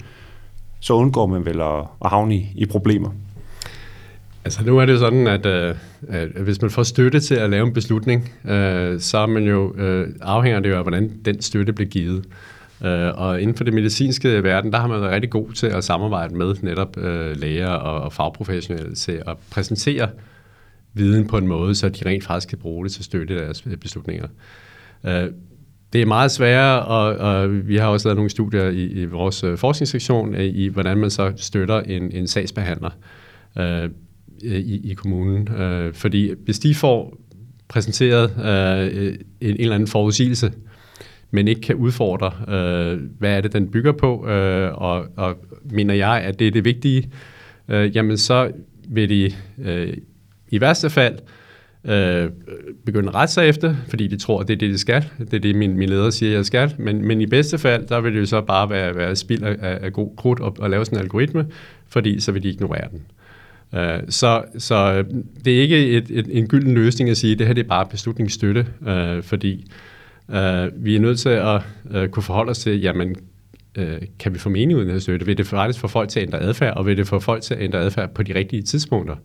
så 0.81 0.95
undgår 0.95 1.27
man 1.27 1.45
vel 1.45 1.61
at, 1.61 1.85
at 2.05 2.11
havne 2.11 2.37
i, 2.37 2.53
i 2.55 2.67
problemer. 2.67 3.11
Altså 4.45 4.65
nu 4.65 4.79
er 4.79 4.87
det 4.87 4.93
jo 4.93 4.99
sådan, 4.99 5.27
at, 5.27 5.47
øh, 5.47 5.75
at 6.09 6.29
hvis 6.29 6.63
man 6.63 6.71
får 6.71 6.83
støtte 6.83 7.21
til 7.21 7.35
at 7.35 7.51
lave 7.51 7.67
en 7.67 7.73
beslutning, 7.73 8.33
øh, 8.45 9.01
så 9.01 9.19
er 9.19 9.27
man 9.27 9.45
jo, 9.45 9.75
øh, 9.77 10.09
afhænger 10.21 10.61
det 10.61 10.71
jo 10.71 10.77
af, 10.77 10.83
hvordan 10.83 11.21
den 11.25 11.43
støtte 11.43 11.73
bliver 11.73 11.89
givet. 11.89 12.25
Øh, 12.85 13.11
og 13.15 13.41
inden 13.41 13.57
for 13.57 13.65
det 13.65 13.75
medicinske 13.75 14.43
verden, 14.43 14.73
der 14.73 14.79
har 14.79 14.87
man 14.87 15.01
været 15.01 15.13
rigtig 15.13 15.31
god 15.31 15.53
til 15.53 15.67
at 15.67 15.85
samarbejde 15.85 16.35
med 16.35 16.55
netop 16.63 16.99
øh, 16.99 17.37
læger 17.37 17.69
og, 17.69 18.01
og 18.01 18.13
fagprofessionelle 18.13 18.95
til 18.95 19.23
at 19.27 19.37
præsentere 19.51 20.09
viden 20.95 21.27
på 21.27 21.39
en 21.39 21.47
måde, 21.47 21.75
så 21.75 21.89
de 21.89 22.09
rent 22.09 22.25
faktisk 22.25 22.49
kan 22.49 22.59
bruge 22.59 22.85
det 22.85 22.93
til 22.93 23.01
at 23.01 23.05
støtte 23.05 23.39
deres 23.39 23.65
øh, 23.67 23.77
beslutninger. 23.77 24.27
Øh, 25.05 25.27
det 25.93 26.03
er 26.03 26.07
meget 26.07 26.31
sværere, 26.31 26.83
og, 26.83 27.17
og 27.17 27.69
vi 27.69 27.77
har 27.77 27.87
også 27.87 28.09
lavet 28.09 28.17
nogle 28.17 28.31
studier 28.31 28.69
i, 28.69 28.85
i 28.85 29.05
vores 29.05 29.45
øh, 29.45 29.59
forskningssektion 29.59 30.35
øh, 30.35 30.45
i, 30.45 30.69
hvordan 30.69 30.99
man 30.99 31.11
så 31.11 31.33
støtter 31.37 31.81
en, 31.81 32.13
en 32.13 32.27
sagsbehandler. 32.27 32.91
Øh, 33.59 33.91
Øh, 34.43 34.59
i, 34.59 34.91
i 34.91 34.95
kommunen. 34.95 35.49
Øh, 35.49 35.95
fordi 35.95 36.35
hvis 36.45 36.59
de 36.59 36.75
får 36.75 37.19
præsenteret 37.69 38.31
øh, 38.39 39.07
en, 39.07 39.17
en 39.41 39.61
eller 39.61 39.75
anden 39.75 39.89
forudsigelse, 39.89 40.53
men 41.31 41.49
ikke 41.49 41.61
kan 41.61 41.77
udfordre, 41.77 42.55
øh, 42.55 43.01
hvad 43.19 43.37
er 43.37 43.41
det, 43.41 43.53
den 43.53 43.71
bygger 43.71 43.93
på, 43.93 44.29
øh, 44.29 44.73
og, 44.75 45.07
og 45.17 45.37
mener 45.65 45.95
jeg, 45.95 46.23
at 46.25 46.39
det 46.39 46.47
er 46.47 46.51
det 46.51 46.65
vigtige, 46.65 47.11
øh, 47.69 47.97
jamen 47.97 48.19
så 48.19 48.51
vil 48.89 49.09
de 49.09 49.33
øh, 49.65 49.97
i 50.49 50.61
værste 50.61 50.91
fald 50.91 51.19
øh, 51.85 52.31
begynde 52.87 53.09
at 53.09 53.15
rette 53.15 53.35
sig 53.35 53.49
efter, 53.49 53.75
fordi 53.89 54.07
de 54.07 54.17
tror, 54.17 54.41
at 54.41 54.49
det 54.49 54.55
er 54.55 54.59
det, 54.59 54.71
de 54.71 54.79
skal. 54.79 55.05
Det 55.19 55.35
er 55.35 55.39
det, 55.39 55.57
min, 55.57 55.77
min 55.77 55.89
leder 55.89 56.11
siger, 56.11 56.33
jeg 56.33 56.47
skal. 56.47 56.75
Men, 56.79 57.07
men 57.07 57.21
i 57.21 57.27
bedste 57.27 57.59
fald, 57.59 57.87
der 57.87 58.01
vil 58.01 58.15
det 58.15 58.21
jo 58.21 58.27
så 58.27 58.41
bare 58.41 58.71
være, 58.71 58.97
være 58.97 59.17
spild 59.17 59.43
af, 59.43 59.57
af 59.61 59.93
god 59.93 60.17
krudt 60.17 60.41
at, 60.47 60.65
at 60.65 60.71
lave 60.71 60.85
sådan 60.85 60.99
en 60.99 61.03
algoritme, 61.03 61.47
fordi 61.89 62.21
så 62.21 62.33
vil 62.33 62.43
de 62.43 62.49
ignorere 62.49 62.89
den. 62.91 62.99
Øh, 62.99 63.22
Øh, 63.75 64.01
så, 64.09 64.43
så 64.59 64.93
øh, 64.93 65.05
det 65.45 65.57
er 65.57 65.63
ikke 65.63 65.87
et, 65.87 66.07
et, 66.11 66.29
en 66.31 66.47
gylden 66.47 66.75
løsning 66.75 67.11
at 67.11 67.17
sige, 67.17 67.33
at 67.33 67.39
det 67.39 67.47
her 67.47 67.55
det 67.55 67.65
er 67.65 67.69
bare 67.69 67.87
beslutningsstøtte, 67.87 68.67
øh, 68.87 69.23
fordi 69.23 69.71
øh, 70.31 70.69
vi 70.77 70.97
er 70.97 71.01
nødt 71.01 71.19
til 71.19 71.29
at 71.29 71.61
øh, 71.91 72.09
kunne 72.09 72.23
forholde 72.23 72.51
os 72.51 72.59
til, 72.59 72.81
jamen, 72.81 73.17
øh, 73.79 73.99
kan 74.19 74.35
vi 74.35 74.39
få 74.39 74.49
mening 74.49 74.77
ud 74.77 74.81
af 74.81 74.85
den 74.85 74.95
her 74.95 75.01
støtte? 75.01 75.27
Vil 75.27 75.39
det 75.39 75.47
faktisk 75.47 75.81
få 75.81 75.89
folk 75.89 76.09
til 76.09 76.21
at 76.21 76.27
ændre 76.27 76.41
adfærd, 76.41 76.77
og 76.77 76.87
vil 76.87 76.97
det 76.97 77.09
få 77.09 77.19
folk 77.19 77.43
til 77.43 77.55
at 77.55 77.63
ændre 77.63 77.79
adfærd 77.79 78.15
på 78.15 78.23
de 78.23 78.35
rigtige 78.35 78.63
tidspunkter? 78.63 79.17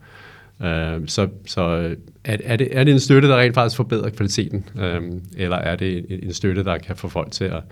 Øh, 0.63 1.07
så 1.07 1.27
så 1.45 1.61
øh, 1.61 1.97
er, 2.23 2.37
er, 2.43 2.55
det, 2.55 2.67
er 2.71 2.83
det 2.83 2.93
en 2.93 2.99
støtte, 2.99 3.27
der 3.27 3.37
rent 3.37 3.53
faktisk 3.53 3.75
forbedrer 3.75 4.09
kvaliteten, 4.09 4.65
øh, 4.79 5.01
eller 5.37 5.57
er 5.57 5.75
det 5.75 5.97
en, 5.97 6.19
en 6.23 6.33
støtte, 6.33 6.63
der 6.63 6.77
kan 6.77 6.95
få 6.95 7.07
folk 7.07 7.31
til 7.31 7.45
at 7.45 7.63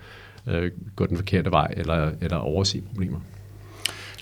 øh, 0.48 0.70
gå 0.96 1.06
den 1.06 1.16
forkerte 1.16 1.50
vej, 1.50 1.74
eller, 1.76 2.10
eller 2.20 2.36
overse 2.36 2.82
problemer? 2.88 3.18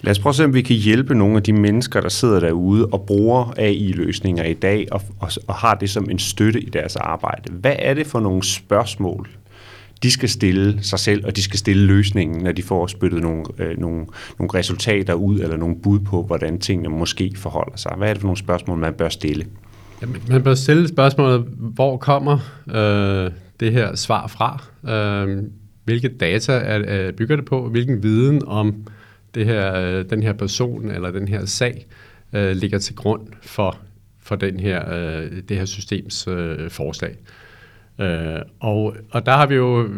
Lad 0.04 0.10
os 0.10 0.18
prøve 0.18 0.30
at 0.30 0.34
se, 0.34 0.44
om 0.44 0.54
vi 0.54 0.62
kan 0.62 0.76
hjælpe 0.76 1.14
nogle 1.14 1.36
af 1.36 1.42
de 1.42 1.52
mennesker, 1.52 2.00
der 2.00 2.08
sidder 2.08 2.40
derude 2.40 2.86
og 2.86 3.04
bruger 3.06 3.54
AI-løsninger 3.58 4.44
i 4.44 4.52
dag 4.52 4.86
og, 4.92 5.02
og, 5.20 5.30
og 5.46 5.54
har 5.54 5.74
det 5.74 5.90
som 5.90 6.10
en 6.10 6.18
støtte 6.18 6.60
i 6.60 6.70
deres 6.70 6.96
arbejde. 6.96 7.52
Hvad 7.52 7.76
er 7.78 7.94
det 7.94 8.06
for 8.06 8.20
nogle 8.20 8.42
spørgsmål, 8.42 9.28
de 10.02 10.10
skal 10.10 10.28
stille 10.28 10.82
sig 10.82 10.98
selv, 10.98 11.26
og 11.26 11.36
de 11.36 11.42
skal 11.42 11.58
stille 11.58 11.86
løsningen, 11.86 12.44
når 12.44 12.52
de 12.52 12.62
får 12.62 12.86
spyttet 12.86 13.22
nogle, 13.22 13.44
øh, 13.58 13.78
nogle, 13.78 14.06
nogle 14.38 14.50
resultater 14.54 15.14
ud, 15.14 15.40
eller 15.40 15.56
nogle 15.56 15.76
bud 15.82 16.00
på, 16.00 16.22
hvordan 16.22 16.58
tingene 16.58 16.88
måske 16.88 17.32
forholder 17.36 17.76
sig. 17.76 17.92
Hvad 17.98 18.08
er 18.08 18.12
det 18.12 18.20
for 18.20 18.26
nogle 18.26 18.38
spørgsmål, 18.38 18.78
man 18.78 18.94
bør 18.94 19.08
stille? 19.08 19.44
Jamen, 20.02 20.16
man 20.28 20.42
bør 20.42 20.54
stille 20.54 20.88
spørgsmålet, 20.88 21.44
hvor 21.58 21.96
kommer 21.96 22.38
øh, 22.74 23.30
det 23.60 23.72
her 23.72 23.96
svar 23.96 24.26
fra? 24.26 24.64
Øh, 25.26 25.42
hvilke 25.84 26.08
data 26.08 26.52
er, 26.52 26.78
er, 26.78 27.12
bygger 27.12 27.36
det 27.36 27.44
på? 27.44 27.68
Hvilken 27.68 28.02
viden 28.02 28.42
om 28.46 28.74
det 29.34 29.46
her, 29.46 29.74
øh, 29.74 30.10
den 30.10 30.22
her 30.22 30.32
person 30.32 30.90
eller 30.90 31.10
den 31.10 31.28
her 31.28 31.44
sag 31.44 31.86
øh, 32.32 32.56
ligger 32.56 32.78
til 32.78 32.94
grund 32.94 33.26
for, 33.42 33.76
for 34.20 34.36
den 34.36 34.60
her, 34.60 34.94
øh, 34.94 35.30
det 35.48 35.56
her 35.56 35.64
systems 35.64 36.26
øh, 36.28 36.70
forslag. 36.70 37.16
Øh, 38.00 38.38
og, 38.60 38.96
og 39.10 39.26
der 39.26 39.32
har 39.32 39.46
vi 39.46 39.54
jo 39.54 39.88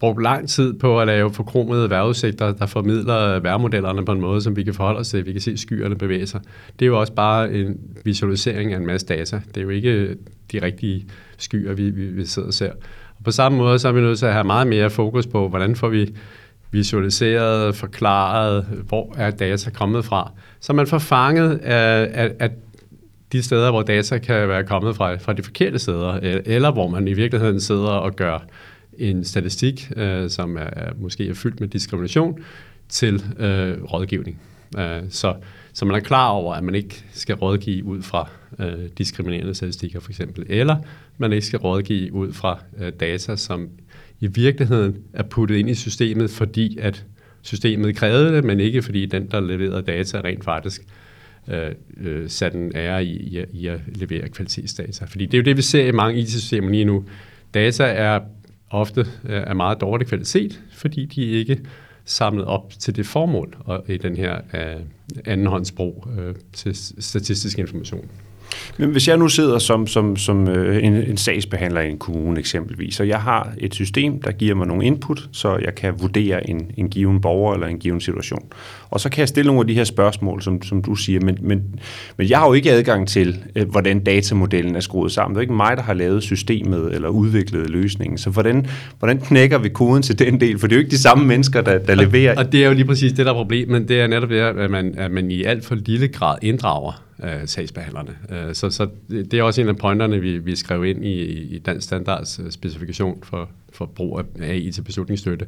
brugt 0.00 0.22
lang 0.22 0.48
tid 0.48 0.72
på 0.72 1.00
at 1.00 1.06
lave 1.06 1.32
forkromede 1.32 1.90
vejrudsigter, 1.90 2.52
der 2.52 2.66
formidler 2.66 3.40
vejrmodellerne 3.40 4.04
på 4.04 4.12
en 4.12 4.20
måde, 4.20 4.40
som 4.40 4.56
vi 4.56 4.62
kan 4.62 4.74
forholde 4.74 5.00
os 5.00 5.08
til. 5.08 5.26
Vi 5.26 5.32
kan 5.32 5.40
se 5.40 5.56
skyerne 5.56 5.96
bevæge 5.96 6.26
sig. 6.26 6.40
Det 6.78 6.84
er 6.84 6.86
jo 6.86 7.00
også 7.00 7.12
bare 7.12 7.52
en 7.52 7.80
visualisering 8.04 8.72
af 8.72 8.76
en 8.76 8.86
masse 8.86 9.06
data. 9.06 9.40
Det 9.48 9.56
er 9.56 9.62
jo 9.62 9.68
ikke 9.68 9.90
øh, 9.90 10.16
de 10.52 10.62
rigtige 10.62 11.06
skyer, 11.38 11.72
vi, 11.72 11.90
vi, 11.90 12.06
vi 12.06 12.26
sidder 12.26 12.48
og 12.48 12.54
ser. 12.54 12.72
Og 13.18 13.24
på 13.24 13.30
samme 13.30 13.58
måde 13.58 13.78
så 13.78 13.88
er 13.88 13.92
vi 13.92 14.00
nødt 14.00 14.18
til 14.18 14.26
at 14.26 14.32
have 14.32 14.44
meget 14.44 14.66
mere 14.66 14.90
fokus 14.90 15.26
på, 15.26 15.48
hvordan 15.48 15.76
får 15.76 15.88
vi 15.88 16.14
visualiseret, 16.72 17.76
forklaret, 17.76 18.64
hvor 18.88 19.14
er 19.16 19.30
data 19.30 19.70
kommet 19.70 20.04
fra, 20.04 20.32
så 20.60 20.72
man 20.72 20.86
får 20.86 20.98
fanget 20.98 21.58
af, 21.58 22.10
af, 22.14 22.32
af 22.38 22.50
de 23.32 23.42
steder, 23.42 23.70
hvor 23.70 23.82
data 23.82 24.18
kan 24.18 24.48
være 24.48 24.64
kommet 24.64 24.96
fra, 24.96 25.16
fra 25.16 25.32
de 25.32 25.42
forkerte 25.42 25.78
steder, 25.78 26.18
øh, 26.22 26.40
eller 26.44 26.72
hvor 26.72 26.88
man 26.88 27.08
i 27.08 27.12
virkeligheden 27.12 27.60
sidder 27.60 27.88
og 27.88 28.16
gør 28.16 28.38
en 28.98 29.24
statistik, 29.24 29.92
øh, 29.96 30.30
som 30.30 30.56
er, 30.56 30.90
måske 30.98 31.28
er 31.28 31.34
fyldt 31.34 31.60
med 31.60 31.68
diskrimination, 31.68 32.38
til 32.88 33.24
øh, 33.38 33.84
rådgivning. 33.84 34.40
Øh, 34.78 35.02
så, 35.10 35.34
så 35.72 35.84
man 35.84 35.96
er 35.96 36.00
klar 36.00 36.28
over, 36.28 36.54
at 36.54 36.64
man 36.64 36.74
ikke 36.74 37.04
skal 37.12 37.34
rådgive 37.34 37.84
ud 37.84 38.02
fra 38.02 38.28
øh, 38.58 38.88
diskriminerende 38.98 39.54
statistikker 39.54 40.00
for 40.00 40.10
eksempel, 40.10 40.46
eller 40.48 40.76
man 41.18 41.32
ikke 41.32 41.46
skal 41.46 41.58
rådgive 41.58 42.12
ud 42.12 42.32
fra 42.32 42.58
øh, 42.78 42.92
data, 43.00 43.36
som 43.36 43.68
i 44.20 44.26
virkeligheden 44.26 44.96
er 45.12 45.22
puttet 45.22 45.56
ind 45.56 45.70
i 45.70 45.74
systemet, 45.74 46.30
fordi 46.30 46.78
at 46.80 47.06
systemet 47.42 47.96
krævede 47.96 48.36
det, 48.36 48.44
men 48.44 48.60
ikke 48.60 48.82
fordi 48.82 49.06
den, 49.06 49.30
der 49.30 49.40
leverede 49.40 49.82
data, 49.82 50.20
rent 50.20 50.44
faktisk 50.44 50.82
øh, 51.48 51.70
øh, 51.96 52.30
satte 52.30 52.58
en 52.58 52.72
ære 52.74 53.04
i, 53.04 53.16
i, 53.16 53.44
i 53.52 53.66
at 53.66 53.80
levere 53.94 54.28
kvalitetsdata. 54.28 55.04
Fordi 55.04 55.26
det 55.26 55.34
er 55.34 55.38
jo 55.38 55.44
det, 55.44 55.56
vi 55.56 55.62
ser 55.62 55.86
i 55.86 55.92
mange 55.92 56.20
IT-systemer 56.20 56.70
lige 56.70 56.84
nu. 56.84 57.04
Data 57.54 57.84
er 57.84 58.20
ofte 58.70 59.00
øh, 59.00 59.42
af 59.46 59.56
meget 59.56 59.80
dårlig 59.80 60.06
kvalitet, 60.06 60.60
fordi 60.72 61.04
de 61.04 61.22
ikke 61.22 61.60
samlet 62.04 62.44
op 62.44 62.72
til 62.78 62.96
det 62.96 63.06
formål 63.06 63.56
og 63.60 63.84
i 63.88 63.96
den 63.96 64.16
her 64.16 64.40
uh, 64.54 64.82
andenhåndsbrug 65.24 66.06
uh, 66.06 66.34
til 66.52 66.76
statistisk 67.02 67.58
information. 67.58 68.10
Men 68.76 68.90
hvis 68.90 69.08
jeg 69.08 69.16
nu 69.16 69.28
sidder 69.28 69.58
som, 69.58 69.86
som, 69.86 70.16
som 70.16 70.48
øh, 70.48 70.84
en, 70.84 70.94
en 70.94 71.16
sagsbehandler 71.16 71.80
i 71.80 71.90
en 71.90 71.98
kommune 71.98 72.38
eksempelvis, 72.38 73.00
og 73.00 73.08
jeg 73.08 73.20
har 73.20 73.52
et 73.58 73.74
system, 73.74 74.22
der 74.22 74.32
giver 74.32 74.54
mig 74.54 74.66
nogle 74.66 74.84
input, 74.84 75.28
så 75.32 75.56
jeg 75.64 75.74
kan 75.74 75.94
vurdere 76.00 76.50
en, 76.50 76.70
en 76.76 76.88
given 76.88 77.20
borger 77.20 77.54
eller 77.54 77.66
en 77.66 77.78
given 77.78 78.00
situation. 78.00 78.42
Og 78.90 79.00
så 79.00 79.08
kan 79.08 79.20
jeg 79.20 79.28
stille 79.28 79.46
nogle 79.46 79.60
af 79.60 79.66
de 79.66 79.74
her 79.74 79.84
spørgsmål, 79.84 80.42
som, 80.42 80.62
som 80.62 80.82
du 80.82 80.94
siger, 80.94 81.20
men, 81.20 81.38
men, 81.40 81.62
men 82.16 82.28
jeg 82.28 82.38
har 82.38 82.46
jo 82.46 82.52
ikke 82.52 82.72
adgang 82.72 83.08
til, 83.08 83.38
øh, 83.56 83.68
hvordan 83.68 84.04
datamodellen 84.04 84.76
er 84.76 84.80
skruet 84.80 85.12
sammen. 85.12 85.34
Det 85.34 85.38
er 85.38 85.42
ikke 85.42 85.54
mig, 85.54 85.76
der 85.76 85.82
har 85.82 85.94
lavet 85.94 86.22
systemet 86.22 86.94
eller 86.94 87.08
udviklet 87.08 87.70
løsningen. 87.70 88.18
Så 88.18 88.30
hvordan, 88.30 88.66
hvordan 88.98 89.18
knækker 89.18 89.58
vi 89.58 89.68
koden 89.68 90.02
til 90.02 90.18
den 90.18 90.40
del? 90.40 90.58
For 90.58 90.66
det 90.66 90.74
er 90.74 90.76
jo 90.76 90.80
ikke 90.80 90.90
de 90.90 90.98
samme 90.98 91.24
mennesker, 91.24 91.60
der, 91.60 91.78
der 91.78 91.94
leverer. 91.94 92.32
Og, 92.32 92.44
og 92.44 92.52
det 92.52 92.64
er 92.64 92.68
jo 92.68 92.74
lige 92.74 92.84
præcis 92.84 93.12
det, 93.12 93.26
der 93.26 93.32
er 93.32 93.36
problemet. 93.36 93.88
Det 93.88 94.00
er 94.00 94.06
netop 94.06 94.28
det, 94.28 94.40
at 94.40 94.70
man, 94.70 94.94
at 94.98 95.10
man 95.10 95.30
i 95.30 95.44
alt 95.44 95.64
for 95.64 95.74
lille 95.74 96.08
grad 96.08 96.36
inddrager 96.42 97.09
øh, 97.24 97.46
sagsbehandlerne. 97.46 98.16
Øh, 98.30 98.54
så, 98.54 98.70
så 98.70 98.88
det 99.10 99.34
er 99.34 99.42
også 99.42 99.60
en 99.60 99.68
af 99.68 99.76
pointerne, 99.76 100.20
vi, 100.20 100.38
vi 100.38 100.56
skrev 100.56 100.84
ind 100.84 101.04
i, 101.04 101.22
i 101.54 101.58
Dansk 101.58 101.86
Standards 101.86 102.40
øh, 102.44 102.50
specifikation 102.50 103.22
for, 103.22 103.50
for 103.72 103.86
brug 103.86 104.18
af 104.18 104.24
AI 104.48 104.72
til 104.72 104.82
beslutningsstøtte. 104.82 105.46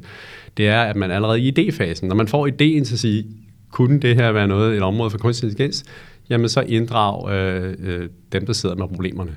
Det 0.57 0.67
er, 0.67 0.81
at 0.81 0.95
man 0.95 1.11
allerede 1.11 1.41
i 1.41 1.51
idéfasen, 1.51 2.05
når 2.05 2.15
man 2.15 2.27
får 2.27 2.47
idéen 2.47 2.83
til 2.83 2.93
at 2.93 2.99
sige, 2.99 3.25
kunne 3.71 3.99
det 3.99 4.15
her 4.15 4.31
være 4.31 4.47
noget, 4.47 4.77
et 4.77 4.81
område 4.81 5.09
for 5.09 5.17
kunstig 5.17 5.47
intelligens, 5.47 5.83
jamen 6.29 6.49
så 6.49 6.61
inddrag 6.61 7.31
øh, 7.31 7.73
øh, 7.83 8.09
dem, 8.31 8.45
der 8.45 8.53
sidder 8.53 8.75
med 8.75 8.87
problemerne. 8.87 9.35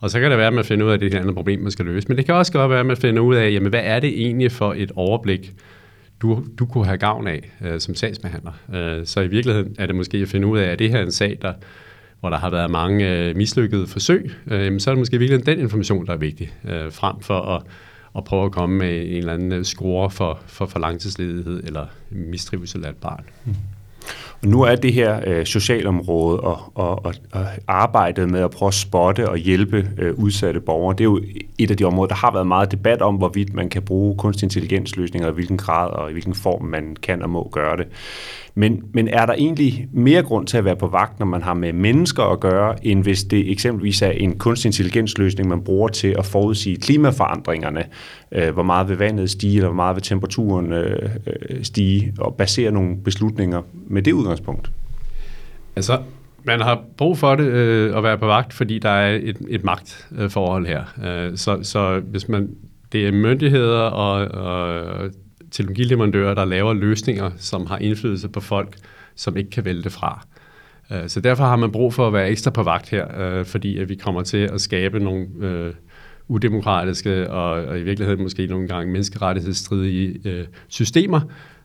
Og 0.00 0.10
så 0.10 0.20
kan 0.20 0.30
det 0.30 0.38
være, 0.38 0.46
at 0.46 0.52
man 0.52 0.64
finder 0.64 0.86
ud 0.86 0.90
af, 0.90 0.94
at 0.94 1.00
det 1.00 1.14
er 1.14 1.18
et 1.18 1.20
andet 1.20 1.34
problem, 1.34 1.60
man 1.60 1.70
skal 1.70 1.84
løse. 1.84 2.08
Men 2.08 2.16
det 2.16 2.26
kan 2.26 2.34
også 2.34 2.52
godt 2.52 2.70
være, 2.70 2.80
at 2.80 2.86
man 2.86 2.96
finder 2.96 3.22
ud 3.22 3.34
af, 3.34 3.52
jamen, 3.52 3.70
hvad 3.70 3.82
er 3.84 4.00
det 4.00 4.22
egentlig 4.22 4.52
for 4.52 4.74
et 4.76 4.92
overblik, 4.96 5.52
du, 6.22 6.44
du 6.58 6.66
kunne 6.66 6.86
have 6.86 6.98
gavn 6.98 7.26
af 7.26 7.50
øh, 7.60 7.80
som 7.80 7.94
sagsbehandler. 7.94 8.52
Øh, 8.74 9.06
så 9.06 9.20
i 9.20 9.28
virkeligheden 9.28 9.76
er 9.78 9.86
det 9.86 9.96
måske 9.96 10.18
at 10.18 10.28
finde 10.28 10.46
ud 10.46 10.58
af, 10.58 10.70
at 10.70 10.78
det 10.78 10.90
her 10.90 10.98
er 10.98 11.02
en 11.02 11.12
sag, 11.12 11.38
der, 11.42 11.52
hvor 12.20 12.30
der 12.30 12.38
har 12.38 12.50
været 12.50 12.70
mange 12.70 13.18
øh, 13.18 13.36
mislykkede 13.36 13.86
forsøg, 13.86 14.30
øh, 14.46 14.80
så 14.80 14.90
er 14.90 14.94
det 14.94 15.00
måske 15.00 15.18
virkelig 15.18 15.46
den 15.46 15.58
information, 15.58 16.06
der 16.06 16.12
er 16.12 16.16
vigtig, 16.16 16.52
øh, 16.64 16.92
frem 16.92 17.20
for 17.20 17.40
at, 17.40 17.62
at 18.16 18.24
prøve 18.24 18.44
at 18.44 18.52
komme 18.52 18.78
med 18.78 19.00
en 19.00 19.16
eller 19.16 19.34
anden 19.34 19.52
øh, 19.52 19.64
score 19.64 20.10
for, 20.10 20.40
for, 20.46 20.66
for 20.66 20.78
langtidsledighed 20.78 21.64
eller 21.64 21.86
mistrivsel 22.10 22.84
af 22.84 22.90
et 22.90 22.96
barn. 22.96 23.24
Mm. 23.44 23.54
Og 24.42 24.48
nu 24.48 24.62
er 24.62 24.74
det 24.74 24.92
her 24.92 25.20
øh, 25.26 25.46
socialområde 25.46 26.40
og, 26.40 26.72
og, 26.74 27.04
og, 27.04 27.14
og 27.32 27.46
arbejdet 27.68 28.30
med 28.30 28.40
at 28.40 28.50
prøve 28.50 28.68
at 28.68 28.74
spotte 28.74 29.28
og 29.28 29.36
hjælpe 29.36 29.90
øh, 29.98 30.14
udsatte 30.14 30.60
borgere, 30.60 30.92
det 30.92 31.00
er 31.00 31.04
jo 31.04 31.20
et 31.58 31.70
af 31.70 31.76
de 31.76 31.84
områder, 31.84 32.08
der 32.08 32.14
har 32.14 32.32
været 32.32 32.46
meget 32.46 32.72
debat 32.72 33.02
om, 33.02 33.14
hvorvidt 33.14 33.54
man 33.54 33.68
kan 33.68 33.82
bruge 33.82 34.16
kunstig 34.16 34.46
intelligensløsninger, 34.46 35.28
i 35.30 35.32
hvilken 35.32 35.58
grad 35.58 35.90
og 35.90 36.10
i 36.10 36.12
hvilken 36.12 36.34
form 36.34 36.64
man 36.64 36.96
kan 37.02 37.22
og 37.22 37.30
må 37.30 37.48
gøre 37.52 37.76
det. 37.76 37.86
Men, 38.56 38.82
men 38.92 39.08
er 39.08 39.26
der 39.26 39.32
egentlig 39.32 39.88
mere 39.92 40.22
grund 40.22 40.46
til 40.46 40.56
at 40.56 40.64
være 40.64 40.76
på 40.76 40.86
vagt, 40.86 41.18
når 41.18 41.26
man 41.26 41.42
har 41.42 41.54
med 41.54 41.72
mennesker 41.72 42.22
at 42.22 42.40
gøre, 42.40 42.86
end 42.86 43.02
hvis 43.02 43.24
det 43.24 43.50
eksempelvis 43.50 44.02
er 44.02 44.10
en 44.10 44.38
kunstig 44.38 44.68
intelligensløsning, 44.68 45.48
man 45.48 45.64
bruger 45.64 45.88
til 45.88 46.14
at 46.18 46.26
forudsige 46.26 46.76
klimaforandringerne? 46.76 47.84
Øh, 48.32 48.52
hvor 48.52 48.62
meget 48.62 48.88
vil 48.88 48.98
vandet 48.98 49.30
stige, 49.30 49.56
eller 49.56 49.68
hvor 49.68 49.76
meget 49.76 49.96
vil 49.96 50.02
temperaturen 50.02 50.72
øh, 50.72 51.10
øh 51.26 51.64
stige, 51.64 52.14
og 52.18 52.34
basere 52.34 52.70
nogle 52.70 52.96
beslutninger 53.04 53.62
med 53.86 54.02
det 54.02 54.12
udgangspunkt? 54.12 54.70
Altså, 55.76 55.98
man 56.44 56.60
har 56.60 56.82
brug 56.96 57.18
for 57.18 57.34
det 57.34 57.44
øh, 57.44 57.96
at 57.96 58.02
være 58.02 58.18
på 58.18 58.26
vagt, 58.26 58.52
fordi 58.52 58.78
der 58.78 58.90
er 58.90 59.16
et, 59.22 59.36
et 59.48 59.64
magtforhold 59.64 60.66
her. 60.66 60.82
Øh, 61.04 61.36
så, 61.36 61.58
så 61.62 62.00
hvis 62.00 62.28
man 62.28 62.48
det 62.94 63.06
er 63.06 63.12
myndigheder 63.12 63.80
og, 63.80 64.28
og 64.28 65.10
teknologileverandører, 65.54 66.34
der 66.34 66.44
laver 66.44 66.72
løsninger, 66.72 67.30
som 67.36 67.66
har 67.66 67.78
indflydelse 67.78 68.28
på 68.28 68.40
folk, 68.40 68.76
som 69.16 69.36
ikke 69.36 69.50
kan 69.50 69.64
vælge 69.64 69.90
fra. 69.90 70.26
Øh, 70.90 71.08
så 71.08 71.20
derfor 71.20 71.44
har 71.44 71.56
man 71.56 71.72
brug 71.72 71.94
for 71.94 72.06
at 72.06 72.12
være 72.12 72.28
ekstra 72.28 72.50
på 72.50 72.62
vagt 72.62 72.90
her, 72.90 73.20
øh, 73.20 73.44
fordi 73.44 73.78
at 73.78 73.88
vi 73.88 73.94
kommer 73.94 74.22
til 74.22 74.38
at 74.38 74.60
skabe 74.60 75.00
nogle 75.00 75.26
øh, 75.40 75.74
udemokratiske 76.28 77.30
og, 77.30 77.50
og 77.50 77.78
i 77.78 77.82
virkeligheden 77.82 78.22
måske 78.22 78.46
nogle 78.46 78.68
gange 78.68 78.92
menneskerettighedsstridige 78.92 80.20
øh, 80.24 80.46
systemer, 80.68 81.20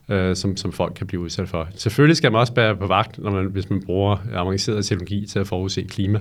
øh, 0.08 0.36
som, 0.36 0.56
som 0.56 0.72
folk 0.72 0.92
kan 0.94 1.06
blive 1.06 1.20
udsat 1.20 1.48
for. 1.48 1.68
Selvfølgelig 1.74 2.16
skal 2.16 2.32
man 2.32 2.40
også 2.40 2.54
være 2.54 2.76
på 2.76 2.86
vagt, 2.86 3.18
når 3.18 3.30
man, 3.30 3.46
hvis 3.46 3.70
man 3.70 3.82
bruger 3.86 4.16
avanceret 4.34 4.84
teknologi 4.84 5.26
til 5.26 5.38
at 5.38 5.46
forudse 5.46 5.82
klima. 5.82 6.20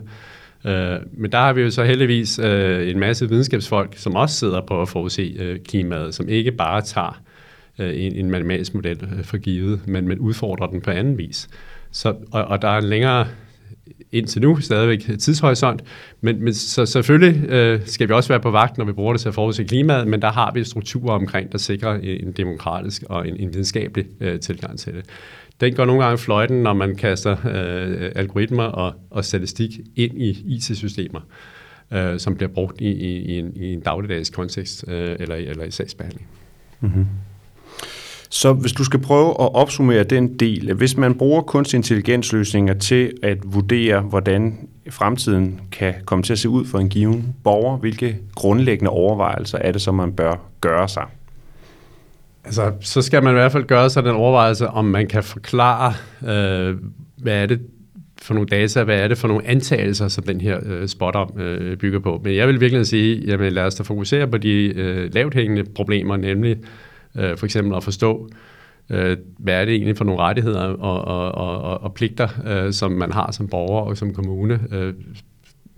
Øh, 0.65 0.97
men 1.11 1.31
der 1.31 1.37
har 1.37 1.53
vi 1.53 1.61
jo 1.61 1.71
så 1.71 1.83
heldigvis 1.83 2.39
øh, 2.39 2.89
en 2.89 2.99
masse 2.99 3.29
videnskabsfolk, 3.29 3.97
som 3.97 4.15
også 4.15 4.35
sidder 4.35 4.61
på 4.61 4.81
at 4.81 4.89
forudse 4.89 5.35
øh, 5.39 5.59
klimaet, 5.59 6.15
som 6.15 6.29
ikke 6.29 6.51
bare 6.51 6.81
tager 6.81 7.21
Øh, 7.79 7.93
en, 7.95 8.15
en 8.15 8.31
matematisk 8.31 8.73
model 8.73 9.09
øh, 9.17 9.23
for 9.23 9.37
givet, 9.37 9.87
men, 9.87 10.07
men 10.07 10.19
udfordrer 10.19 10.67
den 10.67 10.81
på 10.81 10.91
anden 10.91 11.17
vis. 11.17 11.49
Så, 11.91 12.15
og, 12.31 12.45
og 12.45 12.61
der 12.61 12.67
er 12.67 12.77
en 12.77 12.83
længere 12.83 13.27
indtil 14.11 14.41
nu 14.41 14.59
stadigvæk 14.59 14.99
tidshorisont, 15.19 15.83
men, 16.21 16.43
men 16.43 16.53
så 16.53 16.85
selvfølgelig 16.85 17.49
øh, 17.49 17.81
skal 17.85 18.07
vi 18.07 18.13
også 18.13 18.29
være 18.29 18.39
på 18.39 18.51
vagt, 18.51 18.77
når 18.77 18.85
vi 18.85 18.91
bruger 18.91 19.13
det 19.13 19.21
til 19.21 19.27
at 19.27 19.33
forudse 19.33 19.63
klimaet, 19.63 20.07
men 20.07 20.21
der 20.21 20.31
har 20.31 20.51
vi 20.53 20.63
strukturer 20.63 21.13
omkring, 21.13 21.51
der 21.51 21.57
sikrer 21.57 21.95
en 21.95 22.31
demokratisk 22.31 23.03
og 23.09 23.27
en, 23.27 23.35
en 23.37 23.53
videnskabelig 23.53 24.05
øh, 24.19 24.39
tilgang 24.39 24.79
til 24.79 24.93
det. 24.93 25.05
Den 25.61 25.75
går 25.75 25.85
nogle 25.85 26.03
gange 26.03 26.17
fløjten, 26.17 26.63
når 26.63 26.73
man 26.73 26.95
kaster 26.95 27.31
øh, 27.31 28.11
algoritmer 28.15 28.63
og, 28.63 28.93
og 29.09 29.25
statistik 29.25 29.69
ind 29.95 30.21
i 30.21 30.43
IT-systemer, 30.45 31.19
øh, 31.93 32.19
som 32.19 32.35
bliver 32.35 32.49
brugt 32.49 32.81
i, 32.81 32.91
i, 32.91 33.17
i, 33.17 33.39
en, 33.39 33.51
i 33.55 33.73
en 33.73 33.79
dagligdags 33.79 34.29
kontekst 34.29 34.85
øh, 34.87 35.15
eller, 35.19 35.35
eller 35.35 35.63
i 35.63 35.71
sagsbehandling. 35.71 36.27
Mm-hmm. 36.79 37.05
Så 38.29 38.53
hvis 38.53 38.71
du 38.71 38.83
skal 38.83 38.99
prøve 38.99 39.29
at 39.29 39.55
opsummere 39.55 40.03
den 40.03 40.39
del, 40.39 40.73
hvis 40.73 40.97
man 40.97 41.15
bruger 41.15 41.41
kunstig 41.41 41.77
intelligensløsninger 41.77 42.73
til 42.73 43.11
at 43.23 43.37
vurdere, 43.43 44.01
hvordan 44.01 44.67
fremtiden 44.89 45.61
kan 45.71 45.93
komme 46.05 46.23
til 46.23 46.33
at 46.33 46.39
se 46.39 46.49
ud 46.49 46.65
for 46.65 46.79
en 46.79 46.89
given 46.89 47.35
borger, 47.43 47.77
hvilke 47.77 48.17
grundlæggende 48.35 48.91
overvejelser 48.91 49.57
er 49.57 49.71
det, 49.71 49.81
som 49.81 49.95
man 49.95 50.11
bør 50.11 50.35
gøre 50.61 50.87
sig? 50.87 51.03
Altså, 52.45 52.71
så 52.81 53.01
skal 53.01 53.23
man 53.23 53.33
i 53.33 53.33
hvert 53.33 53.51
fald 53.51 53.63
gøre 53.63 53.89
sig 53.89 54.03
den 54.03 54.15
overvejelse, 54.15 54.67
om 54.67 54.85
man 54.85 55.07
kan 55.07 55.23
forklare, 55.23 55.93
øh, 56.21 56.77
hvad 57.17 57.41
er 57.41 57.45
det 57.45 57.59
for 58.21 58.33
nogle 58.33 58.47
data, 58.47 58.83
hvad 58.83 58.99
er 58.99 59.07
det 59.07 59.17
for 59.17 59.27
nogle 59.27 59.47
antagelser, 59.47 60.07
som 60.07 60.23
den 60.23 60.41
her 60.41 60.59
øh, 60.65 60.87
spot 60.87 61.15
om 61.15 61.39
øh, 61.39 61.77
bygger 61.77 61.99
på. 61.99 62.21
Men 62.23 62.35
jeg 62.35 62.47
vil 62.47 62.61
virkelig 62.61 62.85
sige, 62.85 63.23
jamen 63.27 63.53
lad 63.53 63.63
os 63.63 63.75
da 63.75 63.83
fokusere 63.83 64.27
på 64.27 64.37
de 64.37 64.73
øh, 64.75 65.13
lavt 65.13 65.33
hængende 65.33 65.63
problemer, 65.75 66.17
nemlig 66.17 66.57
Øh, 67.17 67.37
for 67.37 67.45
eksempel 67.45 67.75
at 67.75 67.83
forstå, 67.83 68.29
øh, 68.89 69.17
hvad 69.37 69.53
er 69.53 69.65
det 69.65 69.73
egentlig 69.73 69.97
for 69.97 70.05
nogle 70.05 70.21
rettigheder 70.21 70.61
og, 70.61 71.05
og, 71.05 71.31
og, 71.31 71.81
og 71.81 71.93
pligter, 71.93 72.27
øh, 72.45 72.73
som 72.73 72.91
man 72.91 73.11
har 73.11 73.31
som 73.31 73.47
borger 73.47 73.81
og 73.81 73.97
som 73.97 74.13
kommune. 74.13 74.59
Øh, 74.71 74.93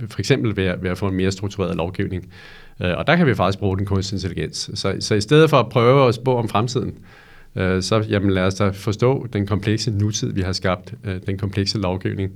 for 0.10 0.20
eksempel 0.20 0.58
ved 0.58 0.66
at, 0.66 0.84
ved 0.84 0.90
at 0.90 0.98
få 0.98 1.08
en 1.08 1.16
mere 1.16 1.32
struktureret 1.32 1.76
lovgivning. 1.76 2.32
Øh, 2.82 2.98
og 2.98 3.08
der 3.08 3.16
kan 3.16 3.28
vi 3.28 3.36
faktisk 3.36 3.60
bruge 3.60 3.78
den 3.78 3.86
kunstig 3.86 4.16
intelligens. 4.16 4.72
Så, 4.74 4.96
så 5.00 5.16
i 5.16 5.22
stedet 5.22 5.50
for 5.50 5.58
at 5.58 5.70
prøve 5.70 6.08
at 6.08 6.16
spå 6.16 6.36
om 6.36 6.50
fremtiden, 6.50 6.94
øh, 7.56 7.82
så 7.82 8.06
jamen, 8.10 8.32
lad 8.32 8.44
os 8.44 8.56
da 8.56 8.70
forstå 8.70 9.28
den 9.34 9.48
komplekse 9.48 9.92
nutid, 9.92 10.34
vi 10.34 10.42
har 10.42 10.52
skabt, 10.52 10.94
øh, 11.04 11.20
den 11.28 11.38
komplekse 11.38 11.78
lovgivning, 11.78 12.32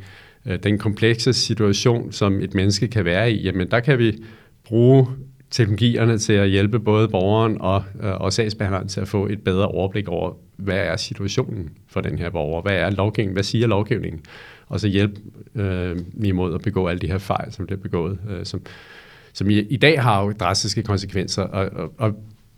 øh, 0.46 0.60
den 0.64 0.78
komplekse 0.78 1.34
situation, 1.34 2.12
som 2.12 2.40
et 2.40 2.54
menneske 2.54 2.88
kan 2.88 3.06
være 3.06 3.32
i. 3.32 3.42
Jamen, 3.42 3.72
der 3.72 3.80
kan 3.80 4.00
vi 4.00 4.24
bruge 4.64 5.08
teknologierne 5.56 6.18
til 6.18 6.34
at 6.34 6.50
hjælpe 6.50 6.80
både 6.80 7.08
borgeren 7.08 7.62
og, 7.62 7.84
øh, 8.04 8.14
og 8.22 8.34
sagsbehandleren 8.34 8.88
til 8.88 9.02
at 9.02 9.08
få 9.08 9.28
et 9.28 9.44
bedre 9.44 9.68
overblik 9.68 10.08
over, 10.08 10.34
hvad 10.58 10.78
er 10.78 10.96
situationen 10.96 11.70
for 11.88 12.02
den 12.02 12.20
her 12.20 12.30
borger, 12.30 12.62
hvad 12.62 12.74
er 12.74 12.90
lovgivningen, 12.90 13.34
hvad 13.34 13.44
siger 13.44 13.68
lovgivningen, 13.68 14.22
og 14.68 14.80
så 14.80 14.88
hjælpe 14.88 15.22
øh, 15.56 15.98
imod 16.24 16.56
at 16.56 16.62
begå 16.62 16.88
alle 16.88 17.00
de 17.00 17.08
her 17.08 17.18
fejl, 17.18 17.52
som 17.52 17.66
bliver 17.66 17.80
begået, 17.80 18.20
øh, 18.30 18.46
som, 18.46 18.62
som 19.34 19.50
i, 19.50 19.60
i 19.60 19.78
dag 19.78 20.02
har 20.02 20.24
jo 20.24 20.32
drastiske 20.32 20.84
konsekvenser, 20.84 21.44
og, 21.44 21.70
og, 21.74 21.94
og 21.98 22.16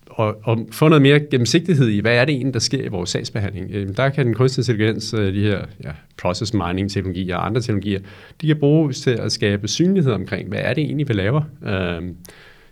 og, 0.09 0.37
og 0.43 0.67
få 0.71 0.87
noget 0.87 1.01
mere 1.01 1.19
gennemsigtighed 1.19 1.87
i, 1.87 1.99
hvad 1.99 2.15
er 2.15 2.25
det 2.25 2.33
egentlig, 2.33 2.53
der 2.53 2.59
sker 2.59 2.83
i 2.83 2.87
vores 2.87 3.09
sagsbehandling. 3.09 3.71
Øh, 3.71 3.97
der 3.97 4.09
kan 4.09 4.25
den 4.25 4.33
kunstig 4.33 4.61
intelligens, 4.61 5.13
øh, 5.13 5.33
de 5.33 5.41
her 5.41 5.61
ja, 5.83 5.91
process 6.21 6.53
mining 6.53 6.91
teknologier 6.91 7.35
og 7.35 7.45
andre 7.45 7.61
teknologier, 7.61 7.99
de 8.41 8.47
kan 8.47 8.59
bruges 8.59 9.01
til 9.01 9.11
at 9.11 9.31
skabe 9.31 9.67
synlighed 9.67 10.11
omkring, 10.11 10.49
hvad 10.49 10.59
er 10.61 10.73
det 10.73 10.83
egentlig, 10.83 11.07
vi 11.07 11.13
laver, 11.13 11.41
øh, 11.65 12.01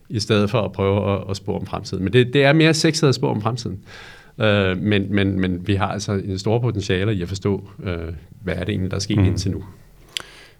i 0.10 0.20
stedet 0.20 0.50
for 0.50 0.62
at 0.62 0.72
prøve 0.72 1.14
at, 1.14 1.22
at 1.30 1.38
spore 1.38 1.60
om 1.60 1.66
fremtiden. 1.66 2.04
Men 2.04 2.14
det, 2.14 2.34
det 2.34 2.44
er 2.44 2.54
mere 2.54 2.74
sexet 2.74 3.08
at 3.08 3.16
spore 3.16 3.32
om 3.32 3.42
fremtiden. 3.42 3.80
Øh, 4.40 4.78
men, 4.78 5.16
men, 5.16 5.40
men 5.40 5.68
vi 5.68 5.76
har 5.76 5.88
altså 5.88 6.12
en 6.12 6.40
stor 6.40 6.60
potentiale 6.60 7.14
i 7.14 7.22
at 7.22 7.28
forstå, 7.28 7.70
øh, 7.84 7.98
hvad 8.44 8.54
er 8.54 8.60
det 8.60 8.70
egentlig, 8.70 8.92
der 8.92 8.98
er 8.98 9.02
sket 9.02 9.18
mm. 9.18 9.26
indtil 9.26 9.52
nu. 9.52 9.64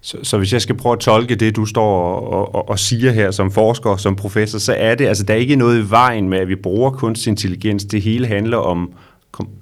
Så, 0.02 0.18
så 0.24 0.38
hvis 0.38 0.54
jeg 0.54 0.62
skal 0.62 0.76
prøve 0.76 0.94
at 0.94 1.00
tolke 1.00 1.36
det, 1.36 1.56
du 1.56 1.66
står 1.66 2.12
og, 2.12 2.56
og, 2.56 2.70
og 2.70 2.80
siger 2.80 3.12
her 3.12 3.32
som 3.32 3.52
forsker, 3.52 3.96
som 3.96 4.16
professor, 4.16 4.60
så 4.60 4.74
er 4.74 4.96
det, 4.96 5.06
altså 5.06 5.24
der 5.24 5.34
er 5.34 5.38
ikke 5.38 5.56
noget 5.56 5.80
i 5.80 5.90
vejen 5.90 6.30
med, 6.30 6.38
at 6.38 6.48
vi 6.48 6.56
bruger 6.56 6.92
kunstig 6.92 7.32
intelligens. 7.32 7.86
Det 7.86 8.02
hele 8.02 8.28
handler 8.28 8.58
om 8.58 8.94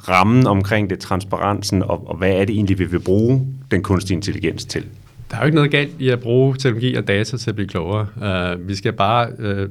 rammen 0.09 0.47
omkring 0.47 0.89
det, 0.89 0.99
transparensen, 0.99 1.83
og, 1.83 2.07
og 2.07 2.17
hvad 2.17 2.31
er 2.31 2.45
det 2.45 2.55
egentlig, 2.55 2.79
vi 2.79 2.85
vil 2.85 2.99
bruge 2.99 3.47
den 3.71 3.83
kunstige 3.83 4.15
intelligens 4.15 4.65
til? 4.65 4.85
Der 5.33 5.39
er 5.39 5.43
jo 5.43 5.45
ikke 5.45 5.55
noget 5.55 5.71
galt 5.71 5.91
i 5.99 6.09
at 6.09 6.19
bruge 6.19 6.55
teknologi 6.55 6.95
og 6.95 7.07
data 7.07 7.37
til 7.37 7.51
at 7.51 7.55
blive 7.55 7.67
klogere. 7.67 8.07
Uh, 8.55 8.67
vi 8.67 8.75
skal 8.75 8.93
bare 8.93 9.29
uh, 9.39 9.69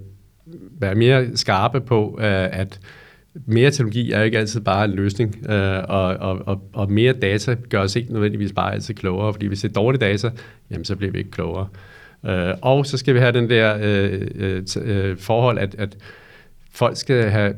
være 0.80 0.94
mere 0.94 1.36
skarpe 1.36 1.80
på, 1.80 2.10
uh, 2.10 2.24
at 2.24 2.80
mere 3.46 3.70
teknologi 3.70 4.12
er 4.12 4.22
ikke 4.22 4.38
altid 4.38 4.60
bare 4.60 4.84
en 4.84 4.90
løsning, 4.90 5.36
uh, 5.48 5.54
og, 5.88 6.16
og, 6.16 6.42
og, 6.46 6.62
og 6.72 6.92
mere 6.92 7.12
data 7.12 7.56
gør 7.68 7.80
os 7.80 7.96
ikke 7.96 8.12
nødvendigvis 8.12 8.52
bare 8.52 8.72
altid 8.72 8.94
klogere, 8.94 9.32
fordi 9.32 9.46
hvis 9.46 9.60
det 9.60 9.68
er 9.68 9.72
dårlige 9.72 10.00
data, 10.00 10.30
jamen 10.70 10.84
så 10.84 10.96
bliver 10.96 11.12
vi 11.12 11.18
ikke 11.18 11.30
klogere. 11.30 11.68
Uh, 12.22 12.58
og 12.62 12.86
så 12.86 12.98
skal 12.98 13.14
vi 13.14 13.18
have 13.18 13.32
den 13.32 13.50
der 13.50 13.74
uh, 13.74 14.42
uh, 14.42 14.58
t- 14.70 15.10
uh, 15.10 15.18
forhold, 15.18 15.58
at, 15.58 15.74
at 15.78 15.96
folk 16.72 16.96
skal 16.96 17.30
have 17.30 17.54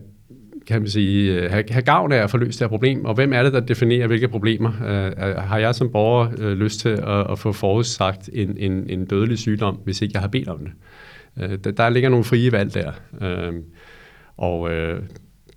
kan 0.66 0.80
man 0.80 0.90
sige, 0.90 1.33
øh, 1.33 1.50
have, 1.50 1.64
have 1.71 1.83
gavn 1.83 2.12
af 2.12 2.16
at 2.16 2.30
få 2.30 2.37
løst 2.37 2.59
det 2.59 2.64
her 2.64 2.68
problem, 2.68 3.04
og 3.04 3.14
hvem 3.14 3.33
er 3.33 3.42
det, 3.42 3.52
der 3.52 3.61
definerer, 3.61 4.06
hvilke 4.06 4.28
problemer? 4.28 4.73
Øh, 4.87 5.37
har 5.37 5.59
jeg 5.59 5.75
som 5.75 5.92
borger 5.92 6.28
uh, 6.38 6.52
lyst 6.52 6.80
til 6.80 6.88
at, 6.88 7.30
at 7.30 7.38
få 7.38 7.52
forudsagt 7.52 8.30
en, 8.33 8.56
en, 8.59 8.90
en 8.90 9.04
dødelig 9.04 9.38
sygdom, 9.38 9.75
hvis 9.85 10.02
ikke 10.02 10.12
jeg 10.14 10.21
har 10.21 10.28
bedt 10.28 10.49
om 10.49 10.59
det? 10.59 10.73
Der, 11.64 11.71
der 11.71 11.88
ligger 11.88 12.09
nogle 12.09 12.25
frie 12.25 12.52
valg 12.52 12.75
der. 12.75 12.92
Og 14.37 14.71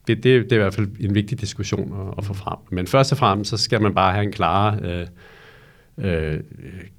det, 0.08 0.24
det, 0.24 0.24
det 0.24 0.52
er 0.52 0.56
i 0.56 0.60
hvert 0.60 0.74
fald 0.74 0.88
en 1.00 1.16
vigtig 1.16 1.42
diskussion 1.42 1.94
at, 2.02 2.14
at 2.18 2.26
få 2.26 2.34
frem. 2.34 2.58
Men 2.72 2.88
først 2.88 3.12
og 3.12 3.18
fremmest, 3.18 3.50
så 3.50 3.58
skal 3.58 3.82
man 3.82 3.94
bare 3.94 4.14
have 4.14 4.24
en 4.24 4.32
klar 4.32 4.80
øh, 4.84 5.08
øh, 5.98 6.40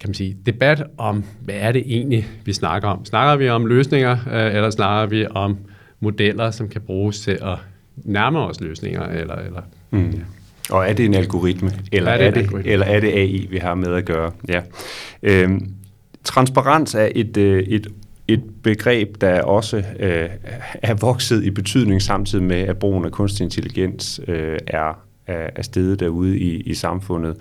kan 0.00 0.08
man 0.08 0.14
sige, 0.14 0.36
debat 0.46 0.84
om, 0.98 1.24
hvad 1.40 1.54
er 1.58 1.72
det 1.72 1.82
egentlig, 1.86 2.26
vi 2.44 2.52
snakker 2.52 2.88
om. 2.88 3.04
Snakker 3.04 3.36
vi 3.36 3.48
om 3.48 3.66
løsninger, 3.66 4.12
øh, 4.32 4.54
eller 4.54 4.70
snakker 4.70 5.06
vi 5.06 5.26
om 5.26 5.58
modeller, 6.00 6.50
som 6.50 6.68
kan 6.68 6.80
bruges 6.80 7.20
til 7.20 7.30
at 7.30 7.58
nærme 8.04 8.38
os 8.38 8.60
løsninger? 8.60 9.02
Eller, 9.02 9.34
eller, 9.34 9.62
mm. 9.90 10.10
ja. 10.10 10.18
Og 10.70 10.88
er 10.88 10.92
det 10.92 11.04
en 11.04 11.14
algoritme, 11.14 11.70
eller 11.92 12.10
er 12.10 12.18
det, 12.18 12.26
er 12.26 12.30
det, 12.30 12.40
algoritme? 12.40 12.72
eller 12.72 12.86
er 12.86 13.00
det 13.00 13.08
AI, 13.08 13.46
vi 13.50 13.58
har 13.58 13.74
med 13.74 13.94
at 13.94 14.04
gøre? 14.04 14.32
Ja. 14.48 14.60
Øhm, 15.22 15.72
transparens 16.24 16.94
er 16.94 17.08
et, 17.14 17.36
øh, 17.36 17.62
et 17.62 17.86
et 18.28 18.42
begreb, 18.62 19.20
der 19.20 19.42
også 19.42 19.76
øh, 19.76 20.28
er 20.82 20.94
vokset 20.94 21.44
i 21.44 21.50
betydning 21.50 22.02
samtidig 22.02 22.44
med, 22.44 22.56
at 22.56 22.78
brugen 22.78 23.04
af 23.04 23.12
kunstig 23.12 23.44
intelligens 23.44 24.20
øh, 24.28 24.58
er, 24.66 24.98
er, 25.26 25.62
stedet 25.62 26.00
derude 26.00 26.38
i, 26.38 26.60
i 26.60 26.74
samfundet. 26.74 27.36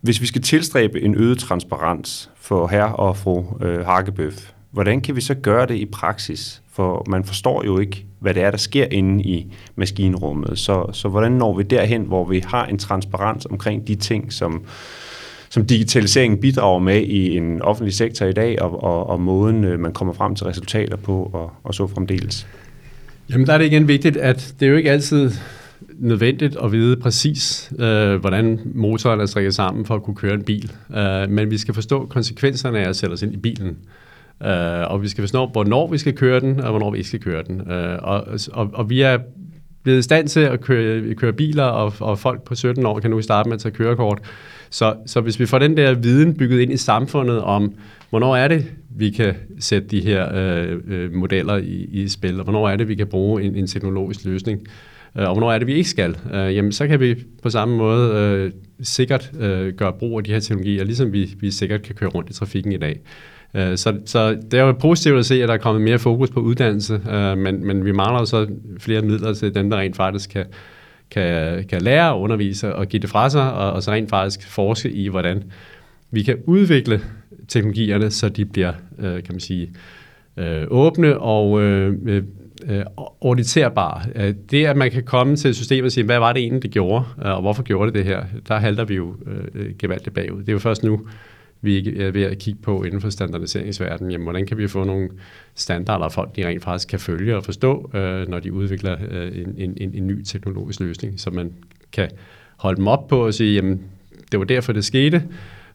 Hvis 0.00 0.20
vi 0.20 0.26
skal 0.26 0.42
tilstræbe 0.42 1.00
en 1.00 1.14
øget 1.14 1.38
transparens 1.38 2.30
for 2.36 2.66
herre 2.66 2.96
og 2.96 3.16
fru 3.16 3.64
øh, 3.64 3.86
Hakkebøf, 3.86 4.52
hvordan 4.70 5.00
kan 5.00 5.16
vi 5.16 5.20
så 5.20 5.34
gøre 5.34 5.66
det 5.66 5.74
i 5.74 5.86
praksis? 5.86 6.62
For 6.76 7.04
man 7.08 7.24
forstår 7.24 7.64
jo 7.64 7.78
ikke, 7.78 8.06
hvad 8.20 8.34
det 8.34 8.42
er, 8.42 8.50
der 8.50 8.58
sker 8.58 8.86
inde 8.90 9.24
i 9.24 9.52
maskinrummet. 9.76 10.58
Så, 10.58 10.86
så 10.92 11.08
hvordan 11.08 11.32
når 11.32 11.56
vi 11.56 11.62
derhen, 11.62 12.02
hvor 12.02 12.24
vi 12.24 12.42
har 12.46 12.66
en 12.66 12.78
transparens 12.78 13.46
omkring 13.46 13.88
de 13.88 13.94
ting, 13.94 14.32
som, 14.32 14.64
som 15.48 15.66
digitaliseringen 15.66 16.40
bidrager 16.40 16.78
med 16.78 17.02
i 17.02 17.36
en 17.36 17.62
offentlig 17.62 17.94
sektor 17.94 18.26
i 18.26 18.32
dag, 18.32 18.62
og, 18.62 18.82
og, 18.84 19.06
og 19.06 19.20
måden, 19.20 19.64
øh, 19.64 19.80
man 19.80 19.92
kommer 19.92 20.14
frem 20.14 20.34
til 20.34 20.46
resultater 20.46 20.96
på, 20.96 21.30
og, 21.32 21.52
og 21.64 21.74
så 21.74 21.86
fremdeles? 21.86 22.46
Jamen, 23.30 23.46
der 23.46 23.52
er 23.52 23.58
det 23.58 23.64
igen 23.64 23.88
vigtigt, 23.88 24.16
at 24.16 24.54
det 24.60 24.66
er 24.66 24.70
jo 24.70 24.76
ikke 24.76 24.90
altid 24.90 25.30
nødvendigt 25.98 26.56
at 26.62 26.72
vide 26.72 26.96
præcis, 26.96 27.72
øh, 27.78 28.14
hvordan 28.14 28.60
motoren 28.74 29.20
er 29.20 29.26
strikket 29.26 29.54
sammen 29.54 29.86
for 29.86 29.94
at 29.94 30.02
kunne 30.02 30.16
køre 30.16 30.34
en 30.34 30.42
bil. 30.42 30.72
Øh, 30.96 31.30
men 31.30 31.50
vi 31.50 31.58
skal 31.58 31.74
forstå 31.74 32.06
konsekvenserne 32.06 32.78
af 32.78 32.88
at 32.88 32.96
sætte 32.96 33.12
os 33.12 33.22
ind 33.22 33.34
i 33.34 33.36
bilen. 33.36 33.76
Øh, 34.42 34.90
og 34.90 35.02
vi 35.02 35.08
skal 35.08 35.22
forstå, 35.22 35.46
hvornår 35.46 35.90
vi 35.90 35.98
skal 35.98 36.14
køre 36.14 36.40
den, 36.40 36.60
og 36.60 36.70
hvornår 36.70 36.90
vi 36.90 36.98
ikke 36.98 37.08
skal 37.08 37.20
køre 37.20 37.42
den. 37.42 37.60
Uh, 37.60 37.98
og, 38.02 38.26
og, 38.52 38.70
og 38.74 38.90
vi 38.90 39.00
er 39.00 39.18
blevet 39.82 39.98
i 39.98 40.02
stand 40.02 40.28
til 40.28 40.40
at 40.40 40.60
køre, 40.60 41.14
køre 41.14 41.32
biler, 41.32 41.64
og, 41.64 41.92
og 42.00 42.18
folk 42.18 42.42
på 42.42 42.54
17 42.54 42.86
år 42.86 43.00
kan 43.00 43.10
nu 43.10 43.22
starte 43.22 43.48
med 43.48 43.54
at 43.54 43.60
tage 43.60 43.74
kørekort. 43.74 44.18
Så, 44.70 44.94
så 45.06 45.20
hvis 45.20 45.40
vi 45.40 45.46
får 45.46 45.58
den 45.58 45.76
der 45.76 45.94
viden 45.94 46.34
bygget 46.34 46.60
ind 46.60 46.72
i 46.72 46.76
samfundet 46.76 47.40
om, 47.40 47.74
hvornår 48.10 48.36
er 48.36 48.48
det, 48.48 48.66
vi 48.90 49.10
kan 49.10 49.34
sætte 49.58 49.88
de 49.88 50.00
her 50.00 50.34
øh, 50.34 50.80
øh, 50.86 51.14
modeller 51.14 51.56
i, 51.56 51.88
i 51.92 52.08
spil, 52.08 52.38
og 52.38 52.44
hvornår 52.44 52.68
er 52.68 52.76
det, 52.76 52.88
vi 52.88 52.94
kan 52.94 53.06
bruge 53.06 53.42
en, 53.42 53.56
en 53.56 53.66
teknologisk 53.66 54.24
løsning, 54.24 54.60
øh, 55.16 55.28
og 55.28 55.32
hvornår 55.32 55.52
er 55.52 55.58
det, 55.58 55.66
vi 55.66 55.74
ikke 55.74 55.88
skal, 55.88 56.16
øh, 56.34 56.56
jamen 56.56 56.72
så 56.72 56.86
kan 56.86 57.00
vi 57.00 57.14
på 57.42 57.50
samme 57.50 57.76
måde 57.76 58.12
øh, 58.14 58.52
sikkert 58.82 59.32
øh, 59.40 59.74
gøre 59.74 59.92
brug 59.92 60.18
af 60.18 60.24
de 60.24 60.32
her 60.32 60.40
teknologier, 60.40 60.84
ligesom 60.84 61.12
vi, 61.12 61.34
vi 61.40 61.50
sikkert 61.50 61.82
kan 61.82 61.94
køre 61.94 62.10
rundt 62.10 62.30
i 62.30 62.32
trafikken 62.32 62.72
i 62.72 62.78
dag. 62.78 63.00
Øh, 63.54 63.76
så, 63.76 63.98
så 64.06 64.30
det 64.50 64.54
er 64.54 64.64
jo 64.64 64.72
positivt 64.72 65.18
at 65.18 65.26
se, 65.26 65.42
at 65.42 65.48
der 65.48 65.54
er 65.54 65.58
kommet 65.58 65.82
mere 65.82 65.98
fokus 65.98 66.30
på 66.30 66.40
uddannelse, 66.40 67.00
øh, 67.10 67.38
men, 67.38 67.66
men 67.66 67.84
vi 67.84 67.92
mangler 67.92 68.24
så 68.24 68.46
flere 68.78 69.02
midler 69.02 69.34
til 69.34 69.54
dem, 69.54 69.70
der 69.70 69.76
rent 69.76 69.96
faktisk 69.96 70.30
kan, 70.30 70.46
kan, 71.10 71.64
kan 71.64 71.82
lære 71.82 72.12
og 72.12 72.20
undervise 72.20 72.74
og 72.74 72.86
give 72.86 73.02
det 73.02 73.10
fra 73.10 73.30
sig, 73.30 73.52
og, 73.52 73.72
og 73.72 73.82
så 73.82 73.90
rent 73.90 74.10
faktisk 74.10 74.48
forske 74.50 74.90
i, 74.90 75.08
hvordan 75.08 75.42
vi 76.10 76.22
kan 76.22 76.36
udvikle 76.46 77.00
teknologierne, 77.48 78.10
så 78.10 78.28
de 78.28 78.44
bliver, 78.44 78.72
øh, 78.98 79.14
kan 79.14 79.34
man 79.34 79.40
sige, 79.40 79.70
øh, 80.36 80.64
åbne 80.68 81.18
og 81.18 81.62
øh, 81.62 81.94
øh, 82.06 82.22
øh 82.68 82.84
auditerbare. 83.22 84.02
Øh, 84.14 84.34
det, 84.50 84.66
at 84.66 84.76
man 84.76 84.90
kan 84.90 85.04
komme 85.04 85.36
til 85.36 85.48
et 85.48 85.56
system 85.56 85.84
og 85.84 85.92
sige, 85.92 86.04
hvad 86.04 86.18
var 86.18 86.32
det 86.32 86.40
egentlig, 86.40 86.62
det 86.62 86.70
gjorde, 86.70 87.04
øh, 87.24 87.30
og 87.30 87.40
hvorfor 87.40 87.62
gjorde 87.62 87.86
det 87.86 87.94
det 87.94 88.04
her, 88.04 88.24
der 88.48 88.58
halter 88.58 88.84
vi 88.84 88.94
jo 88.94 89.14
øh, 89.54 89.74
gevaldigt 89.78 90.14
bagud. 90.14 90.40
Det 90.40 90.48
er 90.48 90.52
jo 90.52 90.58
først 90.58 90.82
nu, 90.82 91.00
vi 91.60 92.00
er 92.00 92.10
ved 92.10 92.22
at 92.22 92.38
kigge 92.38 92.60
på 92.62 92.82
inden 92.82 93.00
for 93.00 93.10
standardiseringsverdenen, 93.10 94.10
jamen, 94.10 94.24
hvordan 94.24 94.46
kan 94.46 94.58
vi 94.58 94.68
få 94.68 94.84
nogle 94.84 95.08
standarder, 95.54 96.08
folk 96.08 96.36
de 96.36 96.46
rent 96.46 96.64
faktisk 96.64 96.88
kan 96.88 97.00
følge 97.00 97.36
og 97.36 97.44
forstå, 97.44 97.90
øh, 97.94 98.28
når 98.28 98.38
de 98.38 98.52
udvikler 98.52 98.96
øh, 99.10 99.38
en, 99.38 99.74
en, 99.76 99.94
en 99.94 100.06
ny 100.06 100.22
teknologisk 100.22 100.80
løsning, 100.80 101.20
så 101.20 101.30
man 101.30 101.52
kan 101.92 102.10
holde 102.56 102.76
dem 102.76 102.88
op 102.88 103.08
på 103.08 103.26
og 103.26 103.34
sige, 103.34 103.54
jamen, 103.54 103.82
det 104.32 104.38
var 104.38 104.44
derfor, 104.44 104.72
det 104.72 104.84
skete, 104.84 105.16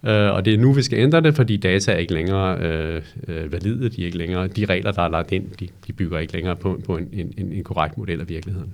øh, 0.03 0.31
og 0.31 0.45
det 0.45 0.53
er 0.53 0.57
nu, 0.57 0.73
vi 0.73 0.81
skal 0.81 0.99
ændre 0.99 1.21
det, 1.21 1.35
fordi 1.35 1.57
data 1.57 1.91
er 1.91 1.97
ikke 1.97 2.13
længere 2.13 2.57
øh, 2.59 3.01
øh 3.27 3.51
valide, 3.51 3.89
de 3.89 4.01
er 4.01 4.05
ikke 4.05 4.17
længere, 4.17 4.47
de 4.47 4.65
regler, 4.65 4.91
der 4.91 5.01
er 5.01 5.09
lagt 5.09 5.31
ind, 5.31 5.49
de, 5.59 5.67
de 5.87 5.93
bygger 5.93 6.19
ikke 6.19 6.33
længere 6.33 6.55
på, 6.55 6.81
på 6.85 6.97
en, 6.97 7.09
en, 7.13 7.51
en 7.51 7.63
korrekt 7.63 7.97
model 7.97 8.21
af 8.21 8.29
virkeligheden. 8.29 8.73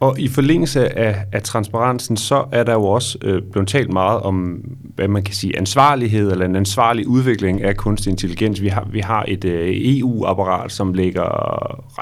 Og 0.00 0.20
i 0.20 0.28
forlængelse 0.28 0.98
af, 0.98 1.24
af 1.32 1.42
transparensen, 1.42 2.16
så 2.16 2.44
er 2.52 2.64
der 2.64 2.72
jo 2.72 2.84
også 2.84 3.18
øh, 3.22 3.42
blevet 3.52 3.68
talt 3.68 3.92
meget 3.92 4.20
om, 4.20 4.60
hvad 4.94 5.08
man 5.08 5.22
kan 5.22 5.34
sige, 5.34 5.58
ansvarlighed 5.58 6.32
eller 6.32 6.44
en 6.44 6.56
ansvarlig 6.56 7.06
udvikling 7.06 7.62
af 7.62 7.76
kunstig 7.76 8.10
intelligens. 8.10 8.62
Vi 8.62 8.68
har, 8.68 8.88
vi 8.92 9.00
har 9.00 9.24
et 9.28 9.44
øh, 9.44 9.70
EU-apparat, 9.74 10.72
som 10.72 10.94
lægger 10.94 11.24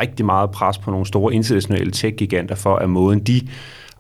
rigtig 0.00 0.26
meget 0.26 0.50
pres 0.50 0.78
på 0.78 0.90
nogle 0.90 1.06
store 1.06 1.34
internationale 1.34 1.90
tech-giganter 1.90 2.54
for, 2.54 2.76
at 2.76 2.90
måden 2.90 3.20
de 3.20 3.40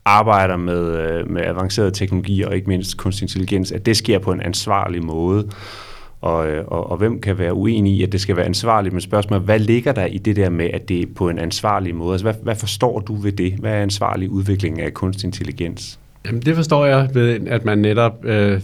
arbejder 0.04 0.56
med, 0.56 0.98
øh, 0.98 1.30
med 1.30 1.42
avancerede 1.42 1.90
teknologier 1.90 2.48
og 2.48 2.56
ikke 2.56 2.68
mindst 2.68 2.96
kunstig 2.96 3.24
intelligens, 3.24 3.72
at 3.72 3.86
det 3.86 3.96
sker 3.96 4.18
på 4.18 4.32
en 4.32 4.40
ansvarlig 4.40 5.04
måde 5.04 5.48
og, 6.26 6.48
øh, 6.48 6.64
og, 6.66 6.90
og 6.90 6.96
hvem 6.96 7.20
kan 7.20 7.38
være 7.38 7.54
uenig 7.54 7.92
i, 7.92 8.02
at 8.02 8.12
det 8.12 8.20
skal 8.20 8.36
være 8.36 8.44
ansvarligt, 8.44 8.92
men 8.92 9.00
spørgsmålet 9.00 9.44
hvad 9.44 9.58
ligger 9.58 9.92
der 9.92 10.06
i 10.06 10.18
det 10.18 10.36
der 10.36 10.50
med, 10.50 10.70
at 10.74 10.88
det 10.88 11.02
er 11.02 11.06
på 11.16 11.28
en 11.28 11.38
ansvarlig 11.38 11.94
måde? 11.94 12.12
Altså, 12.12 12.24
hvad, 12.24 12.34
hvad 12.42 12.56
forstår 12.56 13.00
du 13.00 13.14
ved 13.14 13.32
det? 13.32 13.52
Hvad 13.52 13.72
er 13.72 13.82
ansvarlig 13.82 14.30
udvikling 14.30 14.80
af 14.80 14.94
kunstig 14.94 15.26
intelligens? 15.26 15.98
Jamen, 16.26 16.42
det 16.42 16.56
forstår 16.56 16.86
jeg 16.86 17.10
ved, 17.14 17.48
at 17.48 17.64
man 17.64 17.78
netop 17.78 18.24
øh, 18.24 18.60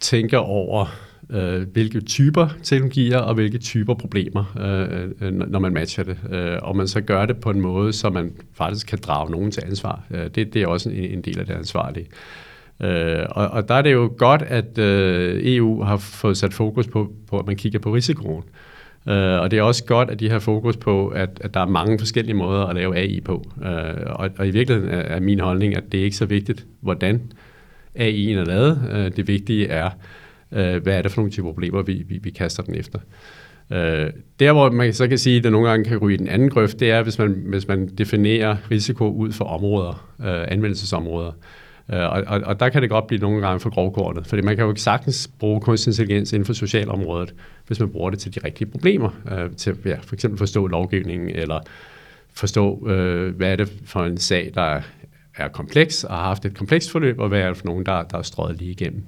tænker 0.00 0.38
over, 0.38 0.86
øh, 1.30 1.62
hvilke 1.72 2.00
typer 2.00 2.48
teknologier 2.62 3.18
og 3.18 3.34
hvilke 3.34 3.58
typer 3.58 3.94
problemer, 3.94 4.44
øh, 4.60 5.28
øh 5.28 5.32
når 5.32 5.58
man 5.58 5.72
matcher 5.72 6.04
det. 6.04 6.16
Øh, 6.30 6.58
og 6.62 6.76
man 6.76 6.88
så 6.88 7.00
gør 7.00 7.26
det 7.26 7.36
på 7.36 7.50
en 7.50 7.60
måde, 7.60 7.92
så 7.92 8.10
man 8.10 8.32
faktisk 8.54 8.86
kan 8.86 8.98
drage 9.02 9.30
nogen 9.30 9.50
til 9.50 9.62
ansvar. 9.66 10.02
Øh, 10.10 10.24
det, 10.34 10.54
det 10.54 10.62
er 10.62 10.66
også 10.66 10.90
en, 10.90 10.96
en 10.96 11.22
del 11.22 11.38
af 11.38 11.46
det 11.46 11.54
ansvarlige. 11.54 12.06
Øh, 12.06 12.49
Øh, 12.80 13.26
og, 13.30 13.48
og 13.48 13.68
der 13.68 13.74
er 13.74 13.82
det 13.82 13.92
jo 13.92 14.12
godt, 14.18 14.42
at 14.42 14.78
øh, 14.78 15.40
EU 15.44 15.82
har 15.82 15.96
fået 15.96 16.36
sat 16.36 16.54
fokus 16.54 16.86
på, 16.86 17.12
på, 17.28 17.38
at 17.38 17.46
man 17.46 17.56
kigger 17.56 17.78
på 17.78 17.94
risikoen. 17.94 18.44
Øh, 19.08 19.40
og 19.40 19.50
det 19.50 19.58
er 19.58 19.62
også 19.62 19.84
godt, 19.84 20.10
at 20.10 20.20
de 20.20 20.30
har 20.30 20.38
fokus 20.38 20.76
på, 20.76 21.08
at, 21.08 21.30
at 21.40 21.54
der 21.54 21.60
er 21.60 21.66
mange 21.66 21.98
forskellige 21.98 22.36
måder 22.36 22.64
at 22.64 22.74
lave 22.74 22.96
AI 22.96 23.20
på. 23.20 23.44
Øh, 23.64 23.70
og, 24.06 24.30
og 24.38 24.48
i 24.48 24.50
virkeligheden 24.50 24.90
er, 24.90 24.98
er 24.98 25.20
min 25.20 25.40
holdning, 25.40 25.76
at 25.76 25.84
det 25.92 26.00
er 26.00 26.04
ikke 26.04 26.16
så 26.16 26.26
vigtigt, 26.26 26.66
hvordan 26.80 27.32
AI'en 27.98 28.38
er 28.38 28.44
lavet. 28.44 28.88
Øh, 28.92 29.16
det 29.16 29.28
vigtige 29.28 29.68
er, 29.68 29.90
øh, 30.52 30.82
hvad 30.82 30.98
er 30.98 31.02
det 31.02 31.10
for 31.10 31.20
nogle 31.20 31.32
typer 31.32 31.48
problemer, 31.48 31.82
vi, 31.82 32.04
vi, 32.08 32.18
vi 32.22 32.30
kaster 32.30 32.62
den 32.62 32.74
efter. 32.74 32.98
Øh, 33.72 34.10
der, 34.40 34.52
hvor 34.52 34.70
man 34.70 34.92
så 34.92 35.08
kan 35.08 35.18
sige, 35.18 35.36
at 35.36 35.44
det 35.44 35.52
nogle 35.52 35.68
gange 35.68 35.84
kan 35.84 35.98
ryge 35.98 36.14
i 36.14 36.18
den 36.18 36.28
anden 36.28 36.50
grøft, 36.50 36.80
det 36.80 36.90
er, 36.90 37.02
hvis 37.02 37.18
man, 37.18 37.42
hvis 37.46 37.68
man 37.68 37.86
definerer 37.86 38.56
risiko 38.70 39.12
ud 39.12 39.32
for 39.32 39.44
områder, 39.44 40.10
øh, 40.20 40.44
anvendelsesområder. 40.48 41.28
Øh, 41.28 41.34
Øh, 41.92 42.00
og, 42.00 42.24
og, 42.26 42.40
og 42.44 42.60
der 42.60 42.68
kan 42.68 42.82
det 42.82 42.90
godt 42.90 43.06
blive 43.06 43.20
nogle 43.20 43.46
gange 43.46 43.60
for 43.60 43.70
grovkortet, 43.70 44.26
fordi 44.26 44.42
man 44.42 44.56
kan 44.56 44.64
jo 44.64 44.70
ikke 44.70 44.80
sagtens 44.80 45.30
bruge 45.38 45.60
kunstig 45.60 45.90
intelligens 45.90 46.32
inden 46.32 46.46
for 46.46 46.52
socialområdet, 46.52 47.34
hvis 47.66 47.80
man 47.80 47.88
bruger 47.88 48.10
det 48.10 48.18
til 48.18 48.34
de 48.34 48.40
rigtige 48.44 48.70
problemer, 48.70 49.10
øh, 49.32 49.50
til 49.56 49.76
ja, 49.84 49.96
for 50.02 50.14
eksempel 50.14 50.38
forstå 50.38 50.66
lovgivningen, 50.66 51.28
eller 51.28 51.60
forstå, 52.34 52.88
øh, 52.88 53.36
hvad 53.36 53.52
er 53.52 53.56
det 53.56 53.72
for 53.84 54.04
en 54.04 54.18
sag, 54.18 54.50
der 54.54 54.80
er 55.36 55.48
kompleks 55.48 56.04
og 56.04 56.16
har 56.16 56.24
haft 56.24 56.44
et 56.44 56.56
komplekst 56.56 56.90
forløb, 56.90 57.18
og 57.18 57.28
hvad 57.28 57.40
er 57.40 57.48
det 57.48 57.56
for 57.56 57.66
nogen, 57.66 57.86
der, 57.86 58.02
der 58.02 58.18
er 58.18 58.22
strøget 58.22 58.58
lige 58.58 58.70
igennem. 58.70 59.02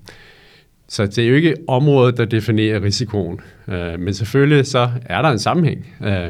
Så 0.88 1.06
det 1.06 1.18
er 1.18 1.28
jo 1.28 1.34
ikke 1.34 1.56
området, 1.68 2.16
der 2.16 2.24
definerer 2.24 2.82
risikoen. 2.82 3.40
Øh, 3.68 4.00
men 4.00 4.14
selvfølgelig 4.14 4.66
så 4.66 4.90
er 5.06 5.22
der 5.22 5.28
en 5.28 5.38
sammenhæng. 5.38 5.86
Øh, 6.04 6.26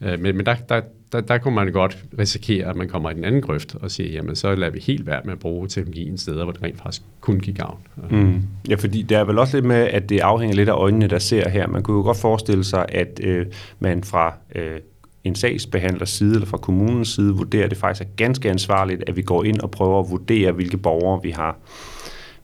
øh, 0.00 0.20
men 0.20 0.36
men 0.36 0.46
der, 0.46 0.54
der, 0.54 0.80
der, 1.12 1.20
der 1.20 1.38
kunne 1.38 1.54
man 1.54 1.72
godt 1.72 2.04
risikere, 2.18 2.66
at 2.66 2.76
man 2.76 2.88
kommer 2.88 3.10
i 3.10 3.14
den 3.14 3.24
anden 3.24 3.42
grøft 3.42 3.74
og 3.74 3.90
siger, 3.90 4.10
jamen 4.10 4.36
så 4.36 4.54
lader 4.54 4.72
vi 4.72 4.78
helt 4.78 5.06
være 5.06 5.20
med 5.24 5.32
at 5.32 5.38
bruge 5.38 5.68
teknologien 5.68 6.18
steder, 6.18 6.44
hvor 6.44 6.52
det 6.52 6.62
rent 6.62 6.78
faktisk 6.78 7.02
kun 7.20 7.40
giver 7.40 7.56
gavn. 7.56 7.78
Mm. 8.10 8.42
Ja, 8.68 8.74
fordi 8.74 9.02
det 9.02 9.16
er 9.16 9.24
vel 9.24 9.38
også 9.38 9.56
lidt 9.56 9.66
med, 9.66 9.76
at 9.76 10.08
det 10.08 10.20
afhænger 10.20 10.56
lidt 10.56 10.68
af 10.68 10.74
øjnene, 10.74 11.06
der 11.06 11.18
ser 11.18 11.48
her. 11.48 11.66
Man 11.66 11.82
kunne 11.82 11.96
jo 11.96 12.02
godt 12.02 12.16
forestille 12.16 12.64
sig, 12.64 12.86
at 12.88 13.20
øh, 13.22 13.46
man 13.78 14.04
fra 14.04 14.34
øh, 14.54 14.80
en 15.24 15.34
sagsbehandlers 15.34 16.10
side 16.10 16.34
eller 16.34 16.46
fra 16.46 16.58
kommunens 16.58 17.08
side 17.08 17.32
vurderer, 17.32 17.68
det 17.68 17.78
faktisk 17.78 18.08
er 18.08 18.12
ganske 18.16 18.50
ansvarligt, 18.50 19.04
at 19.06 19.16
vi 19.16 19.22
går 19.22 19.44
ind 19.44 19.60
og 19.60 19.70
prøver 19.70 20.00
at 20.00 20.10
vurdere, 20.10 20.52
hvilke 20.52 20.76
borgere 20.76 21.22
vi 21.22 21.30
har 21.30 21.56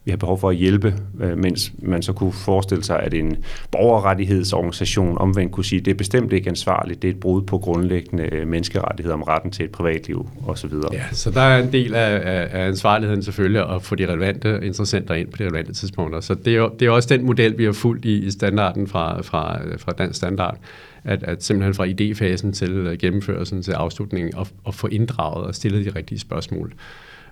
vi 0.05 0.11
har 0.11 0.17
behov 0.17 0.38
for 0.38 0.51
at 0.51 0.57
hjælpe, 0.57 0.95
øh, 1.21 1.38
mens 1.38 1.73
man 1.79 2.03
så 2.03 2.12
kunne 2.12 2.33
forestille 2.33 2.85
sig, 2.85 3.01
at 3.01 3.15
en 3.15 3.37
borgerrettighedsorganisation 3.71 5.19
omvendt 5.19 5.53
kunne 5.53 5.65
sige, 5.65 5.79
at 5.79 5.85
det 5.85 5.91
er 5.91 5.95
bestemt 5.95 6.33
ikke 6.33 6.49
ansvarligt, 6.49 7.03
det 7.03 7.09
er 7.09 7.12
et 7.12 7.21
brud 7.21 7.43
på 7.43 7.59
grundlæggende 7.59 8.35
øh, 8.35 8.49
menneskerettigheder 8.49 9.15
om 9.15 9.23
retten 9.23 9.51
til 9.51 9.65
et 9.65 9.71
privatliv 9.71 10.29
osv. 10.47 10.71
Ja, 10.93 11.03
så 11.12 11.31
der 11.31 11.41
er 11.41 11.62
en 11.62 11.73
del 11.73 11.95
af, 11.95 12.21
af, 12.53 12.67
ansvarligheden 12.67 13.23
selvfølgelig 13.23 13.75
at 13.75 13.83
få 13.83 13.95
de 13.95 14.07
relevante 14.07 14.61
interessenter 14.62 15.15
ind 15.15 15.29
på 15.29 15.37
de 15.37 15.45
relevante 15.45 15.73
tidspunkter. 15.73 16.21
Så 16.21 16.35
det 16.35 16.53
er, 16.53 16.57
jo, 16.57 16.71
det 16.81 16.87
er 16.87 16.91
også 16.91 17.09
den 17.09 17.27
model, 17.27 17.59
vi 17.59 17.65
har 17.65 17.73
fulgt 17.73 18.05
i, 18.05 18.19
i 18.19 18.31
standarden 18.31 18.87
fra, 18.87 19.23
fra, 19.23 19.61
fra 19.77 19.93
dansk 19.93 20.17
standard, 20.17 20.59
at, 21.05 21.23
at 21.23 21.45
simpelthen 21.45 21.75
fra 21.75 21.87
idéfasen 21.87 22.53
til 22.53 22.73
øh, 22.73 22.99
gennemførelsen 22.99 23.62
til 23.62 23.73
afslutningen 23.73 24.35
og, 24.35 24.49
og 24.65 24.75
få 24.75 24.87
inddraget 24.87 25.47
og 25.47 25.55
stillet 25.55 25.85
de 25.85 25.99
rigtige 25.99 26.19
spørgsmål. 26.19 26.73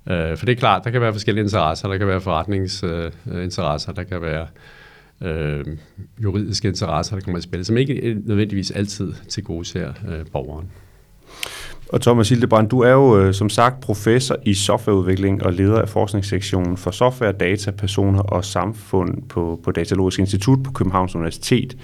Øh, 0.06 0.36
for 0.36 0.46
det 0.46 0.52
er 0.52 0.56
klart, 0.56 0.84
der 0.84 0.90
kan 0.90 1.00
være 1.00 1.12
forskellige 1.12 1.44
interesser. 1.44 1.88
Der 1.88 1.98
kan 1.98 2.06
være 2.06 2.20
forretningsinteresser, 2.20 3.90
øh, 3.90 3.96
der 3.96 4.02
kan 4.02 4.22
være 4.22 4.46
øh, 5.22 5.64
juridiske 6.22 6.68
interesser, 6.68 7.16
der 7.16 7.24
kommer 7.24 7.38
i 7.38 7.42
spil, 7.42 7.64
som 7.64 7.76
ikke 7.76 8.16
nødvendigvis 8.24 8.70
altid 8.70 9.12
til 9.28 9.44
gode 9.44 9.64
ser 9.64 9.92
øh, 10.08 10.26
borgeren. 10.32 10.70
Og 11.92 12.00
Thomas 12.00 12.28
Hildebrand, 12.28 12.68
du 12.68 12.80
er 12.80 12.90
jo 12.90 13.18
øh, 13.18 13.34
som 13.34 13.48
sagt 13.48 13.80
professor 13.80 14.36
i 14.42 14.54
softwareudvikling 14.54 15.42
og 15.42 15.52
leder 15.52 15.80
af 15.80 15.88
forskningssektionen 15.88 16.76
for 16.76 16.90
software, 16.90 17.32
data, 17.32 17.70
personer 17.70 18.22
og 18.22 18.44
samfund 18.44 19.22
på, 19.28 19.60
på 19.64 19.70
Datalogisk 19.70 20.18
Institut 20.18 20.62
på 20.62 20.72
Københavns 20.72 21.14
Universitet. 21.14 21.76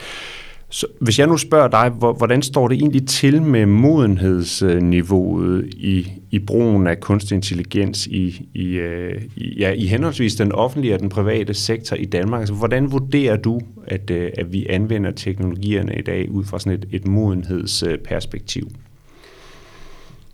Så 0.71 0.87
hvis 1.01 1.19
jeg 1.19 1.27
nu 1.27 1.37
spørger 1.37 1.69
dig, 1.69 1.91
hvordan 1.91 2.43
står 2.43 2.69
det 2.69 2.79
egentlig 2.79 3.09
til 3.09 3.43
med 3.43 3.67
modenhedsniveauet 3.67 5.75
i, 5.75 6.13
i 6.31 6.39
brugen 6.39 6.87
af 6.87 7.01
kunstig 7.01 7.35
intelligens 7.35 8.07
i, 8.07 8.49
i, 8.55 8.67
øh, 8.67 9.23
i, 9.37 9.59
ja, 9.59 9.73
i 9.73 9.87
henholdsvis 9.87 10.35
den 10.35 10.53
offentlige 10.53 10.95
og 10.95 11.01
den 11.01 11.09
private 11.09 11.55
sektor 11.55 11.97
i 11.97 12.05
Danmark? 12.05 12.41
Altså, 12.41 12.55
hvordan 12.55 12.93
vurderer 12.93 13.37
du, 13.37 13.61
at, 13.87 14.11
øh, 14.11 14.31
at 14.39 14.53
vi 14.53 14.67
anvender 14.69 15.11
teknologierne 15.11 15.99
i 15.99 16.03
dag 16.03 16.31
ud 16.31 16.45
fra 16.45 16.59
sådan 16.59 16.79
et, 16.79 16.87
et 16.93 17.07
modenhedsperspektiv? 17.07 18.69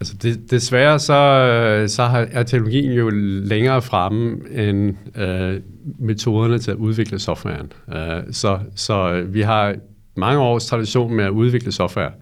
Altså 0.01 0.15
det, 0.23 0.51
desværre 0.51 0.99
så, 0.99 1.15
øh, 1.15 1.89
så 1.89 2.27
er 2.33 2.43
teknologien 2.43 2.93
jo 2.93 3.11
længere 3.45 3.83
fremme 3.83 4.37
end 4.51 4.95
øh, 5.17 5.61
metoderne 5.99 6.59
til 6.59 6.71
at 6.71 6.77
udvikle 6.77 7.19
softwaren. 7.19 7.73
Øh, 7.95 8.23
så, 8.31 8.59
så 8.75 9.25
vi 9.29 9.41
har 9.41 9.75
mange 10.15 10.41
års 10.41 10.67
tradition 10.67 11.15
med 11.15 11.25
at 11.25 11.31
udvikle 11.31 11.73
software. 11.73 12.13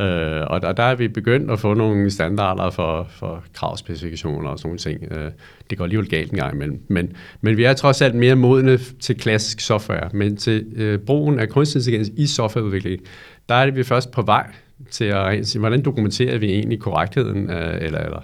Øh, 0.00 0.46
og 0.46 0.62
der, 0.62 0.72
der 0.72 0.82
er 0.82 0.94
vi 0.94 1.08
begyndt 1.08 1.50
at 1.50 1.58
få 1.58 1.74
nogle 1.74 2.10
standarder 2.10 2.70
for, 2.70 3.06
for 3.10 3.44
kravspecifikationer 3.54 4.48
og 4.48 4.58
sådan 4.58 4.68
nogle 4.68 4.78
ting. 4.78 5.12
Øh, 5.12 5.30
det 5.70 5.78
går 5.78 5.84
alligevel 5.84 6.08
galt 6.08 6.30
en 6.30 6.38
gang 6.38 6.54
imellem. 6.54 6.82
Men, 6.88 7.12
men 7.40 7.56
vi 7.56 7.64
er 7.64 7.72
trods 7.72 8.02
alt 8.02 8.14
mere 8.14 8.34
modne 8.34 8.78
til 8.78 9.18
klassisk 9.18 9.60
software. 9.60 10.10
Men 10.12 10.36
til 10.36 10.66
øh, 10.76 10.98
brugen 10.98 11.40
af 11.40 11.48
kunstig 11.48 11.78
intelligens 11.78 12.10
i 12.16 12.26
softwareudvikling, 12.26 13.02
der 13.48 13.54
er 13.54 13.64
det 13.64 13.76
vi 13.76 13.82
først 13.82 14.10
på 14.10 14.22
vej 14.22 14.52
til 14.90 15.04
at 15.04 15.46
sige, 15.46 15.60
hvordan 15.60 15.82
dokumenterer 15.82 16.38
vi 16.38 16.50
egentlig 16.52 16.80
korrektheden, 16.80 17.50
øh, 17.50 17.78
eller, 17.80 17.98
eller 17.98 18.22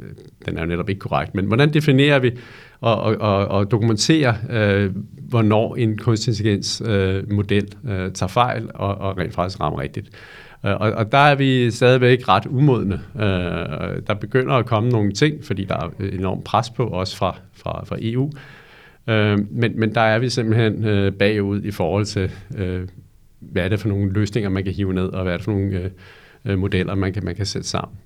øh, 0.00 0.06
den 0.46 0.56
er 0.56 0.60
jo 0.60 0.66
netop 0.66 0.88
ikke 0.88 0.98
korrekt, 0.98 1.34
men 1.34 1.44
hvordan 1.44 1.72
definerer 1.72 2.18
vi 2.18 2.30
og, 2.80 3.00
og, 3.00 3.16
og, 3.20 3.48
og 3.48 3.70
dokumenterer, 3.70 4.34
øh, 4.50 4.90
hvornår 5.28 5.76
en 5.76 5.98
kunstig 5.98 6.30
intelligens 6.30 6.82
øh, 6.86 7.32
model 7.32 7.74
øh, 7.88 8.12
tager 8.12 8.28
fejl 8.28 8.70
og, 8.74 8.94
og 8.94 9.18
rent 9.18 9.34
faktisk 9.34 9.60
rammer 9.60 9.80
rigtigt. 9.80 10.10
Øh, 10.66 10.72
og, 10.72 10.90
og 10.90 11.12
der 11.12 11.18
er 11.18 11.34
vi 11.34 11.70
stadigvæk 11.70 12.28
ret 12.28 12.46
umodne. 12.46 13.00
Øh, 13.16 14.02
der 14.06 14.14
begynder 14.20 14.54
at 14.54 14.66
komme 14.66 14.88
nogle 14.88 15.12
ting, 15.12 15.44
fordi 15.44 15.64
der 15.64 15.76
er 15.76 15.90
enormt 16.12 16.44
pres 16.44 16.70
på, 16.70 16.86
også 16.86 17.16
fra, 17.16 17.36
fra, 17.54 17.84
fra 17.84 17.96
EU. 18.00 18.30
Øh, 19.08 19.38
men, 19.50 19.80
men 19.80 19.94
der 19.94 20.00
er 20.00 20.18
vi 20.18 20.28
simpelthen 20.28 20.84
øh, 20.84 21.12
bagud 21.12 21.62
i 21.62 21.70
forhold 21.70 22.04
til, 22.04 22.30
øh, 22.56 22.88
hvad 23.40 23.64
er 23.64 23.68
det 23.68 23.80
for 23.80 23.88
nogle 23.88 24.12
løsninger, 24.12 24.50
man 24.50 24.64
kan 24.64 24.72
hive 24.72 24.94
ned, 24.94 25.06
og 25.06 25.22
hvad 25.22 25.32
er 25.32 25.36
det 25.36 25.44
for 25.44 25.52
nogle 25.52 25.78
øh, 25.78 25.90
øh, 26.44 26.58
modeller, 26.58 26.94
man 26.94 27.12
kan, 27.12 27.24
man 27.24 27.34
kan 27.34 27.46
sætte 27.46 27.68
sammen. 27.68 27.96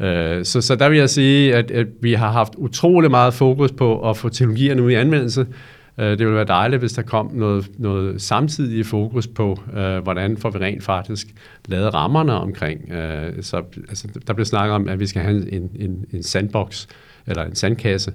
Øh, 0.00 0.44
så, 0.44 0.60
så 0.60 0.76
der 0.76 0.88
vil 0.88 0.98
jeg 0.98 1.10
sige, 1.10 1.54
at, 1.54 1.70
at 1.70 1.86
vi 2.00 2.12
har 2.12 2.30
haft 2.30 2.54
utrolig 2.56 3.10
meget 3.10 3.34
fokus 3.34 3.72
på 3.72 4.10
at 4.10 4.16
få 4.16 4.28
teknologierne 4.28 4.82
ud 4.82 4.90
i 4.90 4.94
anvendelse. 4.94 5.46
Øh, 5.98 6.06
det 6.06 6.18
ville 6.18 6.34
være 6.34 6.44
dejligt, 6.44 6.80
hvis 6.80 6.92
der 6.92 7.02
kom 7.02 7.30
noget, 7.34 7.70
noget 7.78 8.22
samtidig 8.22 8.86
fokus 8.86 9.26
på, 9.26 9.60
øh, 9.76 9.98
hvordan 9.98 10.36
får 10.36 10.50
vi 10.50 10.58
rent 10.58 10.84
faktisk 10.84 11.26
lavet 11.68 11.94
rammerne 11.94 12.32
omkring. 12.32 12.92
Øh, 12.92 13.42
så, 13.42 13.62
altså, 13.88 14.08
der 14.26 14.32
bliver 14.32 14.46
snakket 14.46 14.74
om, 14.74 14.88
at 14.88 15.00
vi 15.00 15.06
skal 15.06 15.22
have 15.22 15.52
en, 15.52 15.70
en, 15.74 16.04
en 16.12 16.22
sandbox, 16.22 16.86
eller 17.26 17.44
en 17.44 17.54
sandkasse. 17.54 18.12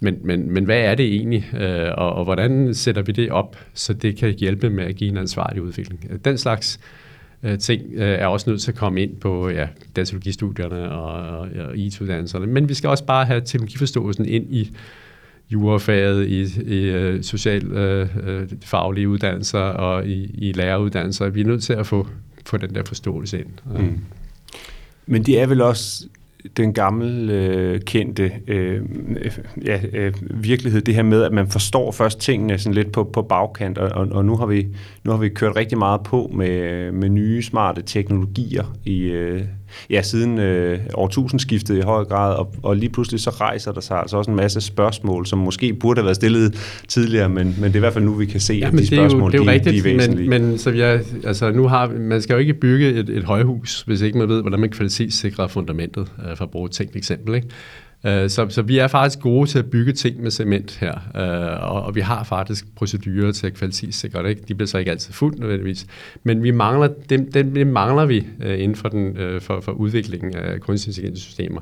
Men, 0.00 0.18
men, 0.22 0.50
men 0.50 0.64
hvad 0.64 0.80
er 0.80 0.94
det 0.94 1.06
egentlig, 1.06 1.50
øh, 1.60 1.88
og, 1.96 2.12
og 2.12 2.24
hvordan 2.24 2.74
sætter 2.74 3.02
vi 3.02 3.12
det 3.12 3.30
op, 3.30 3.56
så 3.74 3.92
det 3.92 4.16
kan 4.16 4.34
hjælpe 4.38 4.70
med 4.70 4.84
at 4.84 4.96
give 4.96 5.10
en 5.10 5.16
ansvarlig 5.16 5.62
udvikling? 5.62 6.24
Den 6.24 6.38
slags 6.38 6.80
øh, 7.42 7.58
ting 7.58 7.82
øh, 7.94 8.18
er 8.18 8.26
også 8.26 8.50
nødt 8.50 8.62
til 8.62 8.70
at 8.70 8.76
komme 8.76 9.02
ind 9.02 9.16
på 9.16 9.48
ja, 9.48 9.68
datalogistudierne 9.96 10.90
og, 10.90 11.38
og, 11.38 11.48
og 11.68 11.76
IT-uddannelserne. 11.76 12.46
Men 12.46 12.68
vi 12.68 12.74
skal 12.74 12.90
også 12.90 13.04
bare 13.04 13.24
have 13.24 13.40
teknologiforståelsen 13.40 14.24
ind 14.24 14.54
i 14.54 14.76
jurafaget, 15.50 16.26
i, 16.26 16.62
i 16.62 16.96
uh, 16.96 17.22
socialfaglige 17.22 19.04
øh, 19.04 19.04
øh, 19.04 19.04
øh 19.04 19.10
uddannelser 19.10 19.58
og 19.58 20.06
i, 20.06 20.24
i 20.24 20.52
læreruddannelser. 20.52 21.28
Vi 21.28 21.40
er 21.40 21.44
nødt 21.44 21.62
til 21.62 21.72
at 21.72 21.86
få, 21.86 22.08
få 22.46 22.56
den 22.56 22.74
der 22.74 22.82
forståelse 22.84 23.38
ind. 23.38 23.78
Mm. 23.78 23.98
Men 25.06 25.22
det 25.22 25.40
er 25.40 25.46
vel 25.46 25.60
også 25.60 26.06
den 26.56 26.72
gamle 26.72 27.32
øh, 27.32 27.80
kendte 27.80 28.32
øh, 28.46 28.82
ja, 29.64 29.80
øh, 29.92 30.14
virkelighed, 30.30 30.80
det 30.80 30.94
her 30.94 31.02
med, 31.02 31.22
at 31.22 31.32
man 31.32 31.48
forstår 31.48 31.92
først 31.92 32.20
tingene 32.20 32.58
sådan 32.58 32.74
lidt 32.74 32.92
på, 32.92 33.04
på 33.04 33.22
bagkant, 33.22 33.78
og, 33.78 33.88
og, 33.88 34.08
og 34.12 34.24
nu, 34.24 34.36
har 34.36 34.46
vi, 34.46 34.66
nu 35.04 35.10
har 35.10 35.18
vi 35.18 35.28
kørt 35.28 35.56
rigtig 35.56 35.78
meget 35.78 36.00
på 36.02 36.30
med, 36.34 36.92
med 36.92 37.08
nye 37.08 37.42
smarte 37.42 37.82
teknologier 37.82 38.76
i, 38.84 39.02
øh, 39.02 39.42
ja, 39.90 40.02
siden 40.02 40.38
øh, 40.38 40.78
årtusindskiftet 40.94 41.78
i 41.78 41.80
høj 41.80 42.04
grad, 42.04 42.34
og, 42.34 42.54
og 42.62 42.76
lige 42.76 42.90
pludselig 42.90 43.20
så 43.20 43.30
rejser 43.30 43.72
der 43.72 43.80
sig 43.80 43.98
altså 43.98 44.16
også 44.16 44.30
en 44.30 44.36
masse 44.36 44.60
spørgsmål, 44.60 45.26
som 45.26 45.38
måske 45.38 45.74
burde 45.74 45.98
have 45.98 46.04
været 46.04 46.16
stillet 46.16 46.54
tidligere, 46.88 47.28
men, 47.28 47.46
men 47.60 47.64
det 47.64 47.72
er 47.72 47.76
i 47.76 47.78
hvert 47.78 47.92
fald 47.92 48.04
nu, 48.04 48.14
vi 48.14 48.26
kan 48.26 48.40
se, 48.40 48.54
ja, 48.54 48.66
at 48.66 48.72
de 48.72 48.86
spørgsmål, 48.86 49.32
det 49.32 49.38
er 49.38 49.42
jo, 49.42 49.44
det 49.44 49.50
er 49.50 49.54
jo 49.54 49.64
de, 49.64 49.68
rigtigt, 49.68 49.84
de 49.84 49.90
er 49.90 49.96
væsentlige. 49.96 50.28
Men, 50.28 50.46
men 50.46 50.58
så 50.58 50.70
jeg, 50.70 51.00
altså, 51.24 51.50
nu 51.50 51.68
har, 51.68 51.88
man 51.98 52.22
skal 52.22 52.34
jo 52.34 52.38
ikke 52.40 52.54
bygge 52.54 52.88
et, 52.88 53.08
et 53.08 53.24
højhus, 53.24 53.82
hvis 53.86 54.00
ikke 54.00 54.18
man 54.18 54.28
ved, 54.28 54.40
hvordan 54.40 54.60
man 54.60 54.70
kvalitetssikrer 54.70 55.46
fundamentet, 55.46 56.06
øh, 56.30 56.36
for 56.36 56.44
at 56.44 56.50
bruge 56.50 56.66
et 56.66 56.72
tænkt 56.72 56.96
eksempel. 56.96 57.34
Ikke? 57.34 57.48
Øh, 58.06 58.30
så, 58.30 58.46
så 58.48 58.62
vi 58.62 58.78
er 58.78 58.86
faktisk 58.86 59.20
gode 59.20 59.50
til 59.50 59.58
at 59.58 59.70
bygge 59.70 59.92
ting 59.92 60.22
med 60.22 60.30
cement 60.30 60.78
her, 60.80 60.94
øh, 61.16 61.70
og, 61.70 61.82
og 61.82 61.94
vi 61.94 62.00
har 62.00 62.24
faktisk 62.24 62.74
procedurer 62.76 63.32
til 63.32 63.46
at 63.46 63.54
kvalitetssikre 63.54 64.22
det. 64.22 64.28
Ikke? 64.28 64.42
De 64.48 64.54
bliver 64.54 64.66
så 64.66 64.78
ikke 64.78 64.90
altid 64.90 65.12
fuldt 65.12 65.38
nødvendigvis, 65.38 65.86
men 66.22 66.42
vi 66.42 66.50
mangler, 66.50 66.88
dem, 67.08 67.32
dem, 67.32 67.54
dem 67.54 67.66
mangler 67.66 68.06
vi 68.06 68.26
øh, 68.42 68.60
inden 68.60 68.76
for, 68.76 68.88
den, 68.88 69.16
øh, 69.16 69.40
for, 69.40 69.60
for 69.60 69.72
udviklingen 69.72 70.36
af 70.36 70.60
kunstig 70.60 70.90
intelligens 70.90 71.20
systemer. 71.20 71.60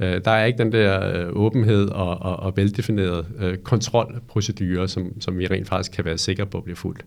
Øh, 0.00 0.20
der 0.24 0.30
er 0.30 0.44
ikke 0.44 0.58
den 0.58 0.72
der 0.72 1.14
øh, 1.14 1.26
åbenhed 1.32 1.88
og, 1.88 2.22
og, 2.22 2.36
og 2.36 2.56
veldefinerede 2.56 3.26
kontrolprocedurer, 3.64 4.86
som, 4.86 5.20
som 5.20 5.38
vi 5.38 5.46
rent 5.46 5.68
faktisk 5.68 5.92
kan 5.92 6.04
være 6.04 6.18
sikre 6.18 6.46
på 6.46 6.60
bliver 6.60 6.76
fuldt. 6.76 7.04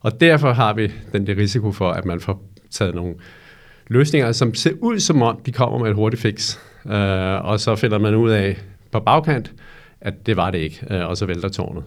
Og 0.00 0.20
derfor 0.20 0.52
har 0.52 0.74
vi 0.74 0.92
den 1.12 1.26
der 1.26 1.36
risiko 1.36 1.72
for, 1.72 1.90
at 1.90 2.04
man 2.04 2.20
får 2.20 2.42
taget 2.70 2.94
nogle 2.94 3.14
løsninger, 3.86 4.32
som 4.32 4.54
ser 4.54 4.72
ud 4.80 4.98
som 4.98 5.22
om, 5.22 5.40
de 5.46 5.52
kommer 5.52 5.78
med 5.78 5.88
et 5.90 5.94
hurtigt 5.94 6.22
fix, 6.22 6.58
øh, 6.90 7.44
og 7.44 7.60
så 7.60 7.76
finder 7.76 7.98
man 7.98 8.14
ud 8.14 8.30
af 8.30 8.56
på 8.92 9.00
bagkant, 9.00 9.52
at 10.00 10.26
det 10.26 10.36
var 10.36 10.50
det 10.50 10.58
ikke, 10.58 10.80
øh, 10.90 11.08
og 11.08 11.16
så 11.16 11.26
vælter 11.26 11.48
tårnet. 11.48 11.82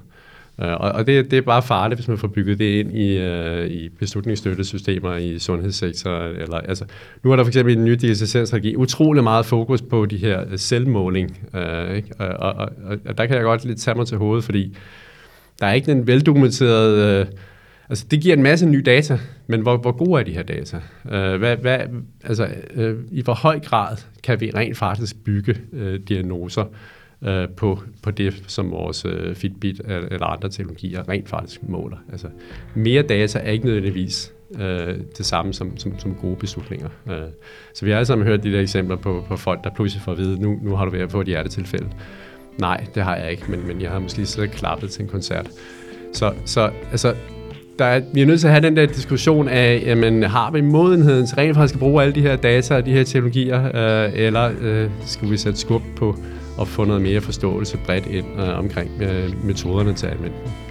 Øh, 0.61 0.71
og 0.71 0.91
og 0.91 1.07
det, 1.07 1.31
det 1.31 1.37
er 1.37 1.41
bare 1.41 1.61
farligt, 1.61 1.97
hvis 1.97 2.07
man 2.07 2.17
får 2.17 2.27
bygget 2.27 2.59
det 2.59 2.79
ind 2.79 2.97
i, 2.97 3.17
øh, 3.17 3.67
i 3.67 3.89
beslutningsstøttesystemer 3.89 5.15
i 5.15 5.39
sundhedssektoren. 5.39 6.35
Eller, 6.35 6.57
altså, 6.57 6.85
nu 7.23 7.31
er 7.31 7.35
der 7.35 7.43
for 7.43 7.49
eksempel 7.49 7.73
i 7.73 7.75
den 7.75 7.85
nye 7.85 7.95
digitaliseringsstrategi 7.95 8.75
utrolig 8.75 9.23
meget 9.23 9.45
fokus 9.45 9.81
på 9.81 10.05
de 10.05 10.17
her 10.17 10.41
øh, 10.51 10.57
selvmåling. 10.57 11.49
Øh, 11.55 11.95
ikke? 11.95 12.09
Og, 12.19 12.27
og, 12.27 12.69
og, 12.85 12.97
og 13.05 13.17
der 13.17 13.25
kan 13.25 13.35
jeg 13.35 13.43
godt 13.43 13.65
lidt 13.65 13.79
tage 13.79 13.95
mig 13.95 14.07
til 14.07 14.17
hovedet, 14.17 14.43
fordi 14.43 14.77
der 15.59 15.65
er 15.65 15.73
ikke 15.73 15.91
den 15.91 16.07
veldokumenterede... 16.07 17.19
Øh, 17.19 17.25
Altså, 17.91 18.05
det 18.11 18.21
giver 18.21 18.35
en 18.35 18.43
masse 18.43 18.65
nye 18.65 18.81
data, 18.81 19.19
men 19.47 19.61
hvor, 19.61 19.77
hvor 19.77 19.91
gode 19.91 20.19
er 20.19 20.25
de 20.25 20.31
her 20.31 20.43
data? 20.43 20.77
Uh, 21.05 21.39
hvad, 21.39 21.57
hvad, 21.57 21.79
altså, 22.23 22.47
uh, 22.75 22.93
I 23.11 23.21
hvor 23.21 23.33
høj 23.33 23.59
grad 23.59 23.97
kan 24.23 24.41
vi 24.41 24.51
rent 24.55 24.77
faktisk 24.77 25.23
bygge 25.23 25.57
uh, 25.71 25.93
diagnoser 26.09 26.65
uh, 27.21 27.55
på, 27.57 27.79
på 28.03 28.11
det, 28.11 28.43
som 28.47 28.71
vores 28.71 29.05
uh, 29.05 29.35
Fitbit 29.35 29.81
eller 29.87 30.25
andre 30.25 30.49
teknologier 30.49 31.09
rent 31.09 31.29
faktisk 31.29 31.63
måler? 31.63 31.97
Altså, 32.11 32.27
mere 32.75 33.01
data 33.01 33.39
er 33.39 33.51
ikke 33.51 33.65
nødvendigvis 33.65 34.33
uh, 34.49 34.59
det 35.17 35.25
samme 35.25 35.53
som, 35.53 35.77
som, 35.77 35.99
som 35.99 36.15
gode 36.15 36.35
beslutninger. 36.35 36.89
Uh, 37.05 37.13
så 37.73 37.85
vi 37.85 37.91
har 37.91 37.97
alle 37.97 38.05
sammen 38.05 38.27
hørt 38.27 38.43
de 38.43 38.51
der 38.51 38.61
eksempler 38.61 38.95
på, 38.95 39.25
på 39.27 39.37
folk, 39.37 39.63
der 39.63 39.69
pludselig 39.75 40.01
får 40.03 40.11
at 40.11 40.17
vide, 40.17 40.41
nu, 40.41 40.59
nu 40.61 40.75
har 40.75 40.85
du 40.85 40.91
været 40.91 41.09
på 41.09 41.21
et 41.21 41.27
hjertetilfælde. 41.27 41.89
Nej, 42.57 42.85
det 42.95 43.03
har 43.03 43.15
jeg 43.15 43.31
ikke, 43.31 43.43
men, 43.51 43.67
men 43.67 43.81
jeg 43.81 43.91
har 43.91 43.99
måske 43.99 44.25
siddet 44.25 44.51
klappet 44.51 44.91
til 44.91 45.01
en 45.01 45.07
koncert. 45.07 45.49
Så, 46.13 46.33
så 46.45 46.71
altså, 46.91 47.15
der 47.81 47.87
er, 47.87 48.01
vi 48.13 48.21
er 48.21 48.25
nødt 48.25 48.39
til 48.39 48.47
at 48.47 48.53
have 48.53 48.63
den 48.63 48.77
der 48.77 48.85
diskussion 48.85 49.47
af, 49.47 49.83
jamen, 49.85 50.23
har 50.23 50.51
vi 50.51 50.61
modenheden 50.61 51.27
til 51.27 51.35
rent 51.35 51.55
faktisk 51.55 51.73
at 51.73 51.79
bruge 51.79 52.03
alle 52.03 52.15
de 52.15 52.21
her 52.21 52.35
data 52.35 52.75
og 52.75 52.85
de 52.85 52.91
her 52.91 53.03
teknologier, 53.03 53.65
øh, 54.05 54.11
eller 54.13 54.51
øh, 54.61 54.89
skal 55.05 55.31
vi 55.31 55.37
sætte 55.37 55.59
skub 55.59 55.81
på 55.95 56.15
at 56.61 56.67
få 56.67 56.85
noget 56.85 57.01
mere 57.01 57.21
forståelse 57.21 57.77
bredt 57.77 58.07
ind 58.07 58.25
øh, 58.39 58.59
omkring 58.59 59.01
øh, 59.01 59.45
metoderne 59.45 59.93
til 59.93 60.07
anvendelse. 60.07 60.70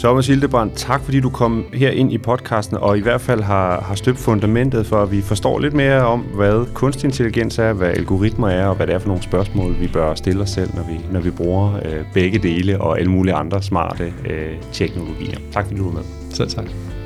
Thomas 0.00 0.26
Hildebrand, 0.26 0.70
tak 0.76 1.04
fordi 1.04 1.20
du 1.20 1.30
kom 1.30 1.64
her 1.74 1.90
ind 1.90 2.12
i 2.12 2.18
podcasten 2.18 2.76
og 2.76 2.98
i 2.98 3.00
hvert 3.00 3.20
fald 3.20 3.40
har, 3.40 3.80
har 3.80 3.94
støbt 3.94 4.18
fundamentet 4.18 4.86
for, 4.86 5.02
at 5.02 5.12
vi 5.12 5.20
forstår 5.20 5.58
lidt 5.58 5.74
mere 5.74 6.06
om, 6.06 6.20
hvad 6.20 6.74
kunstig 6.74 7.04
intelligens 7.04 7.58
er, 7.58 7.72
hvad 7.72 7.88
algoritmer 7.88 8.48
er, 8.48 8.66
og 8.66 8.76
hvad 8.76 8.86
det 8.86 8.94
er 8.94 8.98
for 8.98 9.08
nogle 9.08 9.22
spørgsmål, 9.22 9.80
vi 9.80 9.88
bør 9.88 10.14
stille 10.14 10.42
os 10.42 10.50
selv, 10.50 10.70
når 10.74 10.82
vi, 10.82 11.00
når 11.12 11.20
vi 11.20 11.30
bruger 11.30 11.76
øh, 11.76 12.04
begge 12.14 12.38
dele 12.38 12.80
og 12.80 12.98
alle 12.98 13.10
mulige 13.10 13.34
andre 13.34 13.62
smarte 13.62 14.12
øh, 14.30 14.56
teknologier. 14.72 15.38
Tak 15.52 15.64
fordi 15.64 15.78
du 15.78 15.84
var 15.84 15.92
med. 15.92 16.02
Selv 16.30 16.48
tak. 16.48 16.99